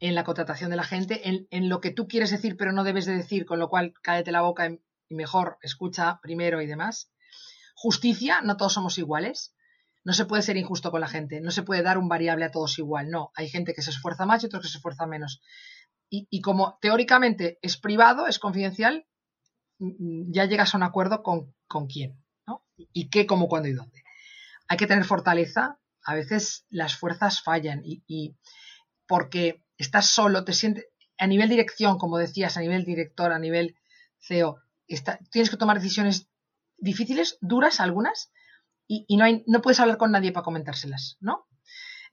[0.00, 2.84] en la contratación de la gente, en, en, lo que tú quieres decir pero no
[2.84, 4.68] debes de decir, con lo cual cállate la boca
[5.08, 7.10] y mejor escucha primero y demás.
[7.74, 9.54] Justicia, no todos somos iguales.
[10.04, 12.50] No se puede ser injusto con la gente, no se puede dar un variable a
[12.50, 13.30] todos igual, no.
[13.34, 15.42] Hay gente que se esfuerza más y otros que se esfuerza menos.
[16.10, 19.06] Y, como teóricamente es privado, es confidencial,
[19.78, 22.64] mm, mm, ya llegas a un acuerdo con, con quién, ¿no?
[22.76, 24.02] Y qué, cómo, cuándo y dónde.
[24.68, 25.78] Hay que tener fortaleza.
[26.02, 28.36] A veces las fuerzas fallan y, y
[29.06, 30.86] porque estás solo, te sientes
[31.18, 33.76] a nivel dirección, como decías, a nivel director, a nivel
[34.20, 34.60] CEO,
[35.30, 36.28] tienes que tomar decisiones
[36.78, 38.32] difíciles, duras algunas,
[38.86, 41.46] y, no, hay, no puedes hablar con nadie para comentárselas, ¿no?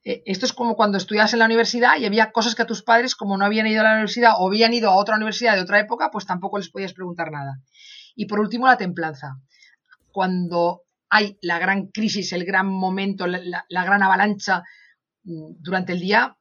[0.06, 2.84] Eh, esto es como cuando estudias en la universidad y había cosas que a tus
[2.84, 5.62] padres, como no habían ido a la universidad o habían ido a otra universidad de
[5.62, 7.60] otra época, pues tampoco les podías preguntar nada.
[8.14, 9.40] Y por último, la templanza.
[10.12, 14.62] Cuando hay la gran crisis, el gran momento, la, la gran avalancha
[15.24, 16.36] mm, durante el día,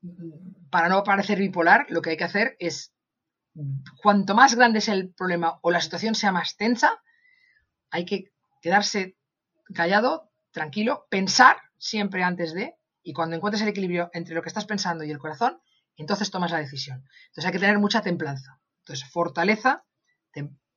[0.00, 2.94] mm, para no parecer bipolar, lo que hay que hacer es
[4.02, 6.90] cuanto más grande es el problema o la situación sea más tensa,
[7.90, 9.18] hay que quedarse
[9.74, 14.64] callado, tranquilo, pensar siempre antes de, y cuando encuentres el equilibrio entre lo que estás
[14.64, 15.60] pensando y el corazón,
[15.96, 17.04] entonces tomas la decisión.
[17.26, 18.58] Entonces hay que tener mucha templanza.
[18.80, 19.84] Entonces, fortaleza,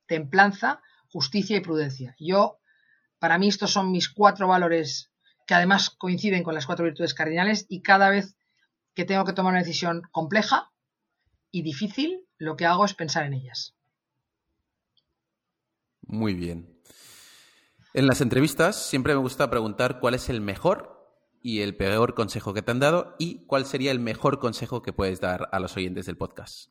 [0.06, 2.16] templanza, justicia y prudencia.
[2.20, 2.60] Yo,
[3.18, 5.12] para mí, estos son mis cuatro valores
[5.48, 8.38] que además coinciden con las cuatro virtudes cardinales y cada vez
[8.94, 10.72] que tengo que tomar una decisión compleja
[11.52, 13.74] y difícil, lo que hago es pensar en ellas.
[16.02, 16.78] Muy bien.
[17.94, 20.97] En las entrevistas siempre me gusta preguntar cuál es el mejor
[21.42, 24.94] y el peor consejo que te han dado y cuál sería el mejor consejo que
[24.94, 26.70] puedes dar a los oyentes del podcast.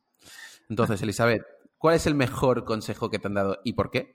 [0.69, 1.43] Entonces, Elizabeth,
[1.77, 4.13] ¿cuál es el mejor consejo que te han dado y por qué?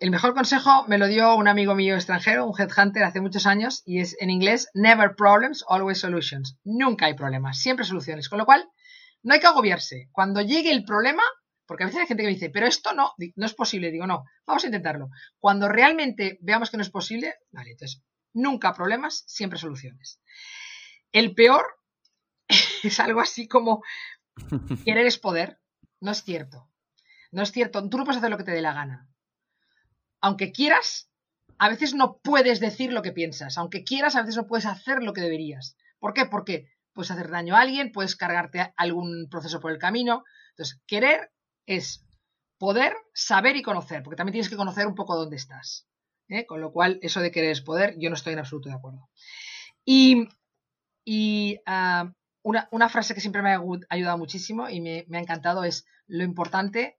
[0.00, 3.82] El mejor consejo me lo dio un amigo mío extranjero, un headhunter hace muchos años,
[3.86, 6.58] y es en inglés, never problems, always solutions.
[6.64, 8.28] Nunca hay problemas, siempre soluciones.
[8.28, 8.68] Con lo cual,
[9.22, 10.08] no hay que agobiarse.
[10.12, 11.22] Cuando llegue el problema,
[11.66, 13.90] porque a veces hay gente que me dice, pero esto no, no es posible.
[13.90, 15.08] Digo, no, vamos a intentarlo.
[15.38, 18.02] Cuando realmente veamos que no es posible, vale, entonces,
[18.34, 20.20] nunca problemas, siempre soluciones.
[21.12, 21.64] El peor
[22.82, 23.82] es algo así como
[24.84, 25.60] querer es poder.
[26.00, 26.68] No es cierto.
[27.32, 27.88] No es cierto.
[27.88, 29.08] Tú no puedes hacer lo que te dé la gana.
[30.20, 31.10] Aunque quieras,
[31.58, 33.56] a veces no puedes decir lo que piensas.
[33.58, 35.76] Aunque quieras, a veces no puedes hacer lo que deberías.
[35.98, 36.26] ¿Por qué?
[36.26, 40.24] Porque puedes hacer daño a alguien, puedes cargarte algún proceso por el camino.
[40.50, 41.32] Entonces, querer
[41.66, 42.04] es
[42.58, 45.86] poder, saber y conocer, porque también tienes que conocer un poco dónde estás.
[46.28, 46.46] ¿Eh?
[46.46, 49.08] Con lo cual, eso de querer es poder, yo no estoy en absoluto de acuerdo.
[49.84, 50.28] Y,
[51.66, 56.24] ah, una, frase que siempre me ha ayudado muchísimo y me, ha encantado es, lo
[56.24, 56.98] importante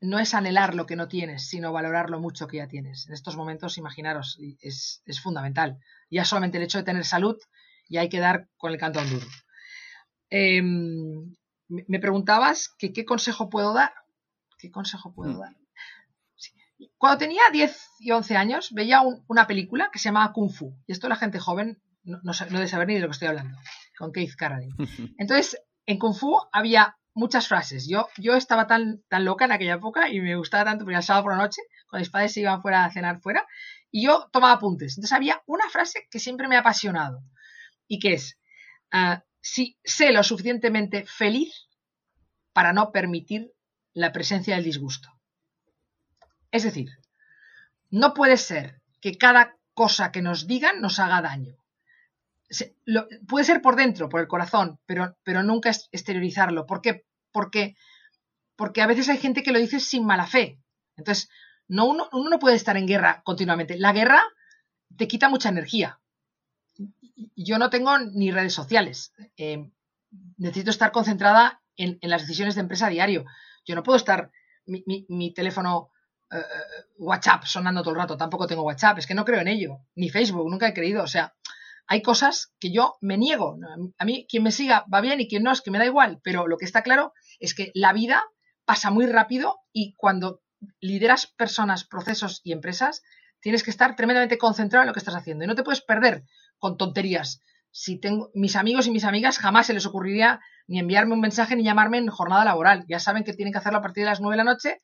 [0.00, 3.06] no es anhelar lo que no tienes, sino valorar lo mucho que ya tienes.
[3.06, 5.78] En estos momentos, imaginaros, es, es fundamental.
[6.10, 7.36] Ya solamente el hecho de tener salud
[7.86, 9.26] y hay que dar con el canto al duro.
[10.30, 11.34] Em,
[11.68, 13.92] me preguntabas que qué consejo puedo dar.
[14.58, 15.38] ¿Qué consejo puedo mm.
[15.40, 15.56] dar?
[16.96, 20.76] Cuando tenía 10 y 11 años veía una película que se llamaba Kung Fu.
[20.86, 23.58] Y esto la gente joven no, no, debe saber ni de lo que estoy hablando.
[23.98, 24.74] Con Keith Carradine.
[25.18, 27.86] Entonces, en Kung Fu había muchas frases.
[27.88, 31.02] Yo, yo estaba tan, tan loca en aquella época y me gustaba tanto porque el
[31.02, 33.46] sábado por la noche, cuando mis padres se iban fuera a cenar fuera,
[33.90, 34.96] y yo tomaba apuntes.
[34.96, 37.22] Entonces había una frase que siempre me ha apasionado
[37.88, 38.38] y que es,
[38.92, 41.68] ah, si sé lo suficientemente feliz
[42.52, 43.52] para no permitir
[43.92, 45.08] la presencia del disgusto.
[46.50, 46.90] Es decir,
[47.90, 51.56] no puede ser que cada cosa que nos digan nos haga daño.
[53.28, 56.66] puede ser por dentro, por el corazón, pero, pero nunca exteriorizarlo.
[56.66, 57.04] ¿Por qué?
[57.32, 57.76] Porque,
[58.56, 60.58] porque a veces hay gente que lo dice sin mala fe.
[60.96, 61.30] Entonces,
[61.68, 63.78] no, uno, no puede estar en guerra continuamente.
[63.78, 64.22] La guerra
[64.96, 66.00] te quita mucha energía
[67.36, 69.12] yo no tengo ni redes sociales.
[69.36, 69.70] Eh,
[70.36, 73.24] necesito estar concentrada en, las decisiones de empresa a diario.
[73.64, 74.30] Yo no puedo estar
[74.66, 75.90] mi, teléfono
[76.32, 78.16] eh, eh, WhatsApp sonando todo el rato.
[78.16, 78.98] Tampoco tengo WhatsApp.
[78.98, 79.78] Es que no creo en ello.
[79.94, 81.02] Ni Facebook, nunca he creído.
[81.02, 81.34] O sea,
[81.86, 83.58] hay cosas que yo me niego.
[83.98, 86.20] A mí, quien me siga va bien y quien no, es que me da igual.
[86.22, 88.24] Pero lo que está claro es que la vida
[88.64, 90.40] pasa muy rápido y cuando
[90.80, 93.02] lideras personas, procesos y empresas,
[93.40, 96.24] tienes que estar tremendamente concentrado en lo que estás haciendo y no te puedes perder
[96.58, 97.42] con tonterías.
[97.72, 101.56] Si tengo mis amigos y mis amigas jamás se les ocurriría ni enviarme un mensaje
[101.56, 102.84] ni llamarme en jornada laboral.
[102.88, 104.80] Ya saben que tienen que hacerlo a partir de las 9 de la noche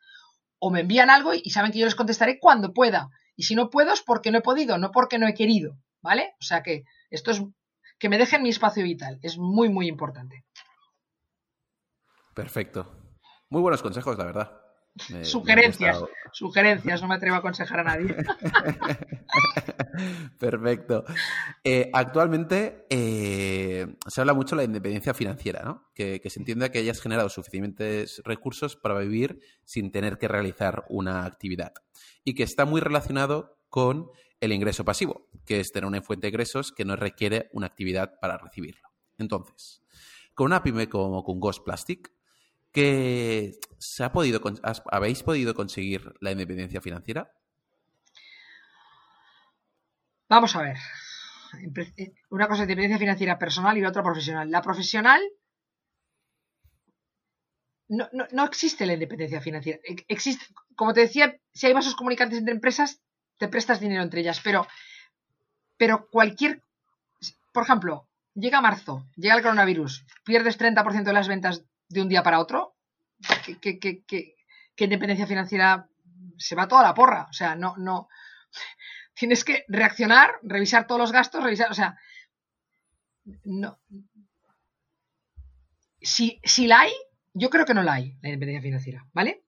[0.58, 3.10] o me envían algo y saben que yo les contestaré cuando pueda.
[3.36, 6.34] Y si no puedo es porque no he podido, no porque no he querido, ¿vale?
[6.40, 7.42] O sea que esto es
[7.98, 9.18] que me dejen mi espacio vital.
[9.22, 10.44] Es muy, muy importante.
[12.34, 12.90] Perfecto.
[13.48, 14.65] Muy buenos consejos, la verdad.
[15.22, 18.16] Sugerencias, sugerencias, no me atrevo a aconsejar a nadie.
[20.38, 21.04] Perfecto.
[21.64, 25.90] Eh, actualmente eh, se habla mucho de la independencia financiera, ¿no?
[25.94, 30.84] Que, que, se entiende que hayas generado suficientes recursos para vivir sin tener que realizar
[30.88, 31.72] una actividad.
[32.24, 36.30] Y que está muy relacionado con el ingreso pasivo, que es tener una fuente de
[36.30, 38.88] ingresos que no requiere una actividad para recibirlo.
[39.18, 39.82] Entonces,
[40.34, 42.12] con una pyme como con Ghost Plastic,
[42.76, 44.38] que se ha podido,
[44.92, 47.32] ¿habéis podido conseguir la independencia financiera?
[50.28, 50.76] Vamos a ver.
[52.28, 54.50] Una cosa es independencia financiera personal y la otra profesional.
[54.50, 55.22] La profesional
[57.88, 59.80] no, no, existe la independencia financiera.
[60.06, 63.00] Existe, como te decía, si hay vasos comunicantes entre empresas,
[63.38, 64.66] te prestas dinero entre ellas, pero,
[65.78, 66.60] pero cualquier,
[67.54, 72.22] por ejemplo, llega marzo, llega el coronavirus, pierdes 30% de las ventas de un día
[72.22, 72.76] para otro,
[73.60, 74.34] que,
[74.76, 75.88] independencia financiera
[76.36, 77.26] se va toda la porra.
[77.30, 78.08] O sea, no, no.
[79.14, 81.70] Tienes que reaccionar, revisar todos los gastos, revisar.
[81.70, 81.98] O sea.
[83.44, 83.78] No.
[86.00, 86.92] Si, si la hay,
[87.32, 89.44] yo creo que no la hay, la independencia financiera, ¿vale?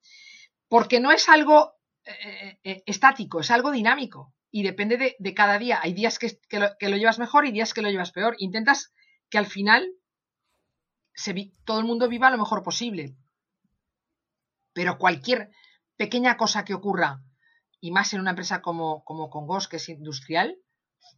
[0.68, 1.74] Porque no es algo
[2.05, 5.78] eh, eh, estático, es algo dinámico y depende de, de cada día.
[5.82, 8.34] Hay días que, que, lo, llevas mejor y días que lo llevas peor.
[8.39, 8.93] Intentas
[9.28, 9.93] que al final
[11.64, 13.16] todo el mundo viva lo mejor posible.
[14.73, 15.51] Pero cualquier
[15.97, 17.23] pequeña cosa que ocurra,
[17.81, 20.59] y más en una empresa como, como Congos, que es industrial,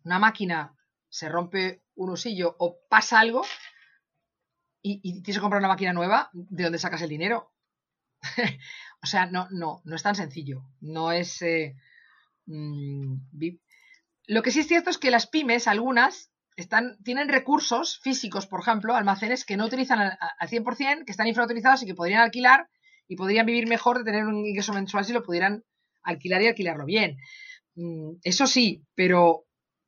[0.05, 0.77] una máquina
[1.09, 3.43] se rompe un usillo o pasa algo
[4.83, 7.53] y, tienes que comprar una máquina nueva, ¿de dónde sacas el dinero?
[9.03, 10.63] o sea, no, no, no es tan sencillo.
[10.81, 11.43] No es.
[11.43, 11.77] Eh,
[12.47, 13.17] mm,
[14.27, 16.33] lo que sí es cierto es que las pymes, algunas,
[17.05, 21.87] tienen recursos físicos, por ejemplo, almacenes que no utilizan al, 100%, que están infrautilizados y
[21.87, 22.69] que podrían alquilar
[23.09, 25.65] y podrían vivir mejor de tener un ingreso mensual si lo pudieran
[26.03, 27.17] alquilar y alquilarlo bien.
[27.75, 29.47] Mm, eso sí, pero,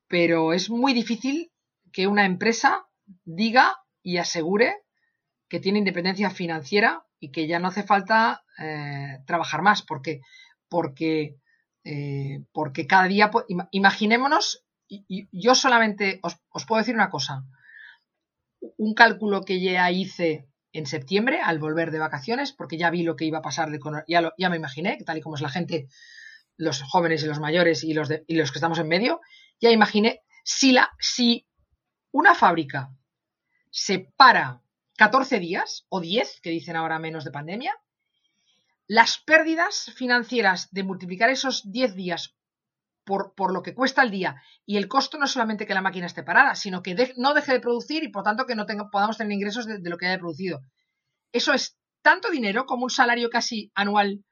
[0.09, 1.53] pero es muy difícil
[1.93, 2.87] que una empresa
[3.25, 4.83] diga y asegure
[5.49, 10.21] que tiene independencia financiera y que ya no hace falta eh, trabajar más, porque,
[10.69, 11.37] porque,
[11.85, 13.31] eh, porque cada día,
[13.71, 14.65] imaginémonos
[15.09, 17.45] y, yo solamente os, puedo decir una cosa.
[18.77, 23.17] Un cálculo que ya hice en septiembre al volver de vacaciones, porque ya vi lo
[23.17, 25.89] que iba a pasar, de, ya, ya me imaginé, tal y como es la gente,
[26.57, 29.21] los jóvenes y los mayores y los, y los que estamos en medio,
[29.61, 31.47] ya imaginé si, la, si
[32.11, 32.91] una fábrica
[33.71, 34.63] se para
[34.97, 37.75] 14 días o 10, que dicen ahora menos de pandemia,
[38.87, 42.37] las pérdidas financieras de multiplicar esos 10 días
[43.05, 44.43] por, lo que cuesta el día.
[44.65, 47.53] Y el costo no es solamente que la máquina esté parada, sino que no deje
[47.53, 50.61] de producir y por tanto que no podamos tener ingresos de, lo que haya producido.
[51.33, 54.25] Eso es tanto dinero como un salario casi anual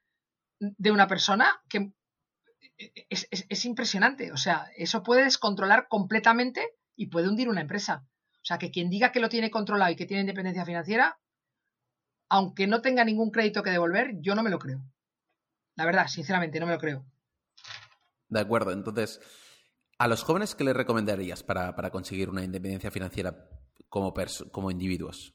[0.58, 1.92] de una persona que
[3.08, 4.32] es, impresionante.
[4.32, 8.06] O sea, eso puede descontrolar completamente y puede hundir una empresa.
[8.36, 11.18] O sea, que quien diga que lo tiene controlado y que tiene independencia financiera,
[12.28, 14.82] aunque no tenga ningún crédito que devolver, yo no me lo creo.
[15.76, 17.04] La verdad, sinceramente, no me lo creo.
[18.30, 19.20] De acuerdo, entonces,
[19.98, 23.48] ¿a los jóvenes qué les recomendarías para, conseguir una independencia financiera
[23.88, 24.14] como,
[24.52, 25.34] como individuos?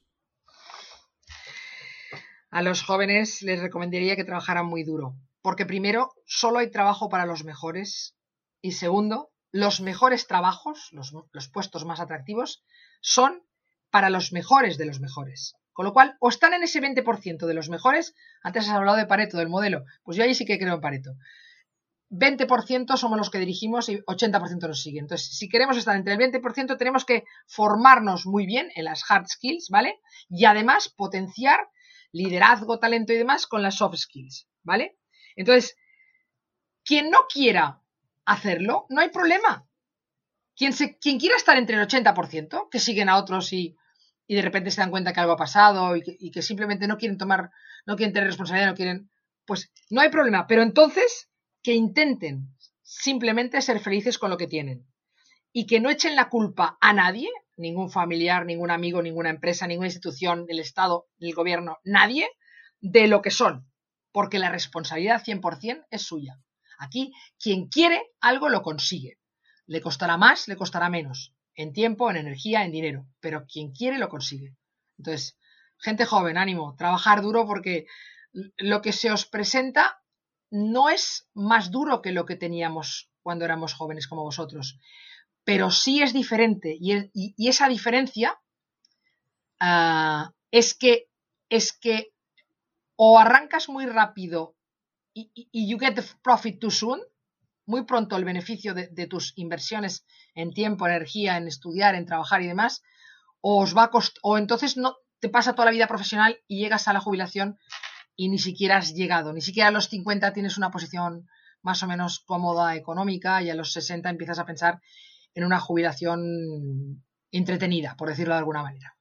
[2.49, 7.25] A los jóvenes les recomendaría que trabajaran muy duro, porque primero, solo hay trabajo para
[7.25, 8.15] los mejores
[8.61, 12.63] y segundo, los mejores trabajos, los, los puestos más atractivos,
[13.01, 13.43] son
[13.91, 15.55] para los mejores de los mejores.
[15.73, 19.05] Con lo cual, o están en ese 20% de los mejores, antes has hablado de
[19.05, 21.11] Pareto, del modelo, pues yo ahí sí que creo en Pareto.
[22.11, 24.99] 20% somos los que dirigimos y 80% nos sigue.
[24.99, 29.27] Entonces, si queremos estar entre el 20%, tenemos que formarnos muy bien en las hard
[29.27, 29.99] skills, ¿vale?
[30.29, 31.59] Y además potenciar
[32.11, 34.97] liderazgo, talento y demás con las soft skills, ¿vale?
[35.35, 35.75] Entonces,
[36.83, 37.81] quien no quiera
[38.25, 39.67] hacerlo, no hay problema.
[40.55, 43.75] Quien, se, quien quiera estar entre el 80%, que siguen a otros y,
[44.27, 46.87] y de repente se dan cuenta que algo ha pasado y que, y que simplemente
[46.87, 47.51] no quieren tomar,
[47.85, 49.09] no quieren tener responsabilidad, no quieren,
[49.45, 50.47] pues no hay problema.
[50.47, 51.29] Pero entonces
[51.65, 54.85] que intenten simplemente ser felices con lo que tienen
[55.51, 59.87] y que no echen la culpa a nadie, ningún familiar, ningún amigo, ninguna empresa, ninguna
[59.87, 62.29] institución, el Estado, el gobierno, nadie,
[62.81, 63.67] de lo que son,
[64.11, 66.39] porque la responsabilidad 100% es suya.
[66.77, 69.17] Aquí, quien quiere algo lo consigue.
[69.65, 73.97] Le costará más, le costará menos, en tiempo, en energía, en dinero, pero quien quiere
[73.97, 74.55] lo consigue.
[74.99, 75.39] Entonces,
[75.79, 77.87] gente joven, ánimo, trabajar duro porque
[78.31, 79.99] lo que se os presenta
[80.51, 84.79] no es más duro que lo que teníamos cuando éramos jóvenes como vosotros.
[85.43, 88.39] pero sí es diferente y, esa diferencia
[89.59, 91.07] ah, es que
[91.49, 92.13] es que
[92.95, 94.55] o arrancas muy rápido
[95.13, 97.01] y, you get the profit too soon,
[97.65, 102.47] muy pronto el beneficio de, tus inversiones en tiempo, energía, en estudiar, en trabajar y
[102.47, 102.83] demás,
[103.41, 103.91] o os va a
[104.23, 107.57] o entonces no te pasa toda la vida profesional y llegas a la jubilación
[108.15, 111.27] y ni siquiera has llegado, ni siquiera a los 50 tienes una posición
[111.61, 114.81] más o menos cómoda económica y a los 60 empiezas a pensar
[115.33, 118.95] en una jubilación entretenida, por decirlo de alguna manera.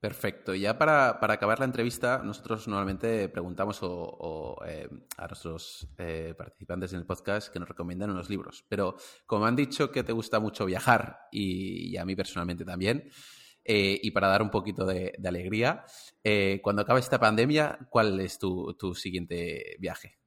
[0.00, 0.54] Perfecto.
[0.54, 3.80] Y ya para, acabar la entrevista, nosotros normalmente preguntamos
[4.64, 8.64] eh, a nuestros eh, participantes en el podcast que nos recomiendan unos libros.
[8.68, 13.10] Pero como han dicho que te gusta mucho viajar y, a mí personalmente también,
[13.68, 15.84] eh, y para dar un poquito de, alegría,
[16.62, 20.18] cuando acabe esta pandemia, ¿cuál es tu siguiente viaje?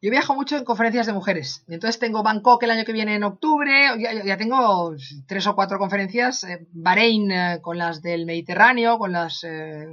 [0.00, 1.64] Yo viajo mucho en conferencias de mujeres.
[1.66, 4.94] Entonces tengo Bangkok el año que viene en octubre, ya, tengo
[5.26, 9.88] tres o cuatro conferencias, eh, Bahrein eh, con las del Mediterráneo, con las eh,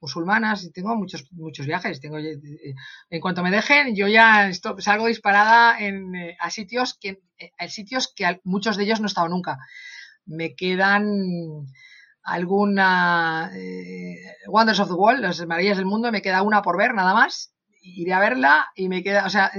[0.00, 1.98] musulmanas, y tengo muchos, muchos viajes.
[1.98, 7.22] Tengo, en cuanto me dejen, yo ya salgo disparada en, a sitios que,
[7.58, 9.56] a sitios que muchos de ellos no he estado nunca.
[10.26, 11.06] Me quedan
[12.28, 13.50] alguna
[14.46, 17.52] Wonders of the World, las maravillas del mundo, me queda una por ver nada más
[17.94, 19.50] iré a verla y me queda, o sea,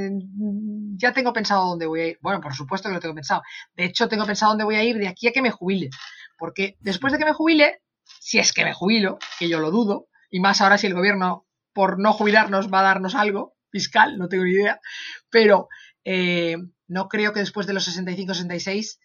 [0.95, 2.19] ya tengo pensado dónde voy a ir.
[2.21, 3.41] Bueno, por supuesto que lo tengo pensado.
[3.75, 5.89] De hecho, tengo pensado dónde voy a ir de aquí a que me jubile.
[6.37, 7.81] Porque después de que me jubile,
[8.19, 11.47] si es que me jubilo, que yo lo dudo, y más ahora si el gobierno,
[11.73, 14.79] por no jubilarnos, va a darnos algo fiscal, no tengo ni idea,
[15.29, 15.67] pero
[16.03, 16.57] eh,
[16.87, 18.97] no creo que después de los 65-66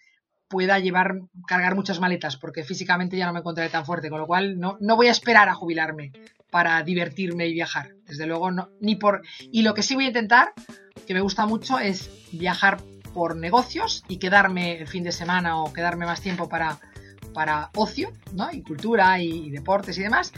[0.48, 4.26] pueda llevar, cargar muchas maletas, porque físicamente ya no me encontraré tan fuerte, con lo
[4.26, 6.12] cual no, no voy a esperar a jubilarme
[6.54, 7.96] para divertirme y viajar.
[8.06, 9.22] Desde luego, no, ni por.
[9.40, 10.52] Y lo que sí voy a intentar,
[11.04, 12.78] que me gusta mucho, es viajar
[13.12, 16.78] por negocios y quedarme el fin de semana o quedarme más tiempo para,
[17.32, 18.52] para ocio, ¿no?
[18.52, 20.32] Y cultura y, deportes y demás.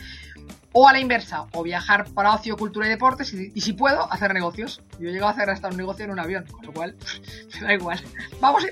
[0.72, 4.32] O a la inversa, o viajar para ocio, cultura y deportes y, si puedo, hacer
[4.32, 4.82] negocios.
[4.98, 6.96] Yo he llegado a hacer hasta un negocio en un avión, con lo cual
[7.60, 8.00] me da igual.
[8.40, 8.66] Vamos.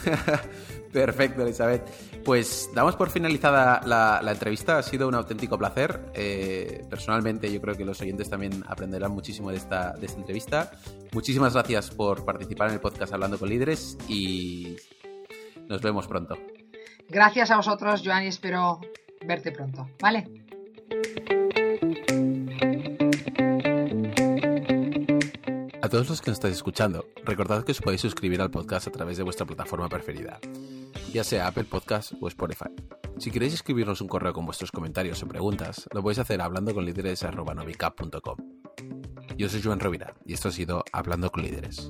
[0.92, 1.82] Perfecto, Elizabeth.
[2.24, 4.78] Pues damos por finalizada la, entrevista.
[4.78, 6.00] Ha sido un auténtico placer.
[6.14, 10.72] Eh, personalmente, yo creo que los oyentes también aprenderán muchísimo de esta, de esta entrevista.
[11.12, 14.76] Muchísimas gracias por participar en el podcast Hablando con Líderes y
[15.68, 16.36] nos vemos pronto.
[17.08, 18.80] Gracias a vosotros, Joan, y espero
[19.26, 19.88] verte pronto.
[20.00, 20.28] ¿Vale?
[25.90, 29.16] Todos los que nos estáis escuchando, recordad que os podéis suscribir al podcast a través
[29.16, 30.40] de vuestra plataforma preferida
[31.12, 32.70] ya sea Apple Podcast o Spotify.
[33.18, 36.84] Si queréis escribirnos un correo con vuestros comentarios o preguntas, lo podéis hacer hablando con
[36.84, 37.24] líderes
[39.36, 41.88] Yo soy Joan Rovira y esto ha sido Hablando con Líderes.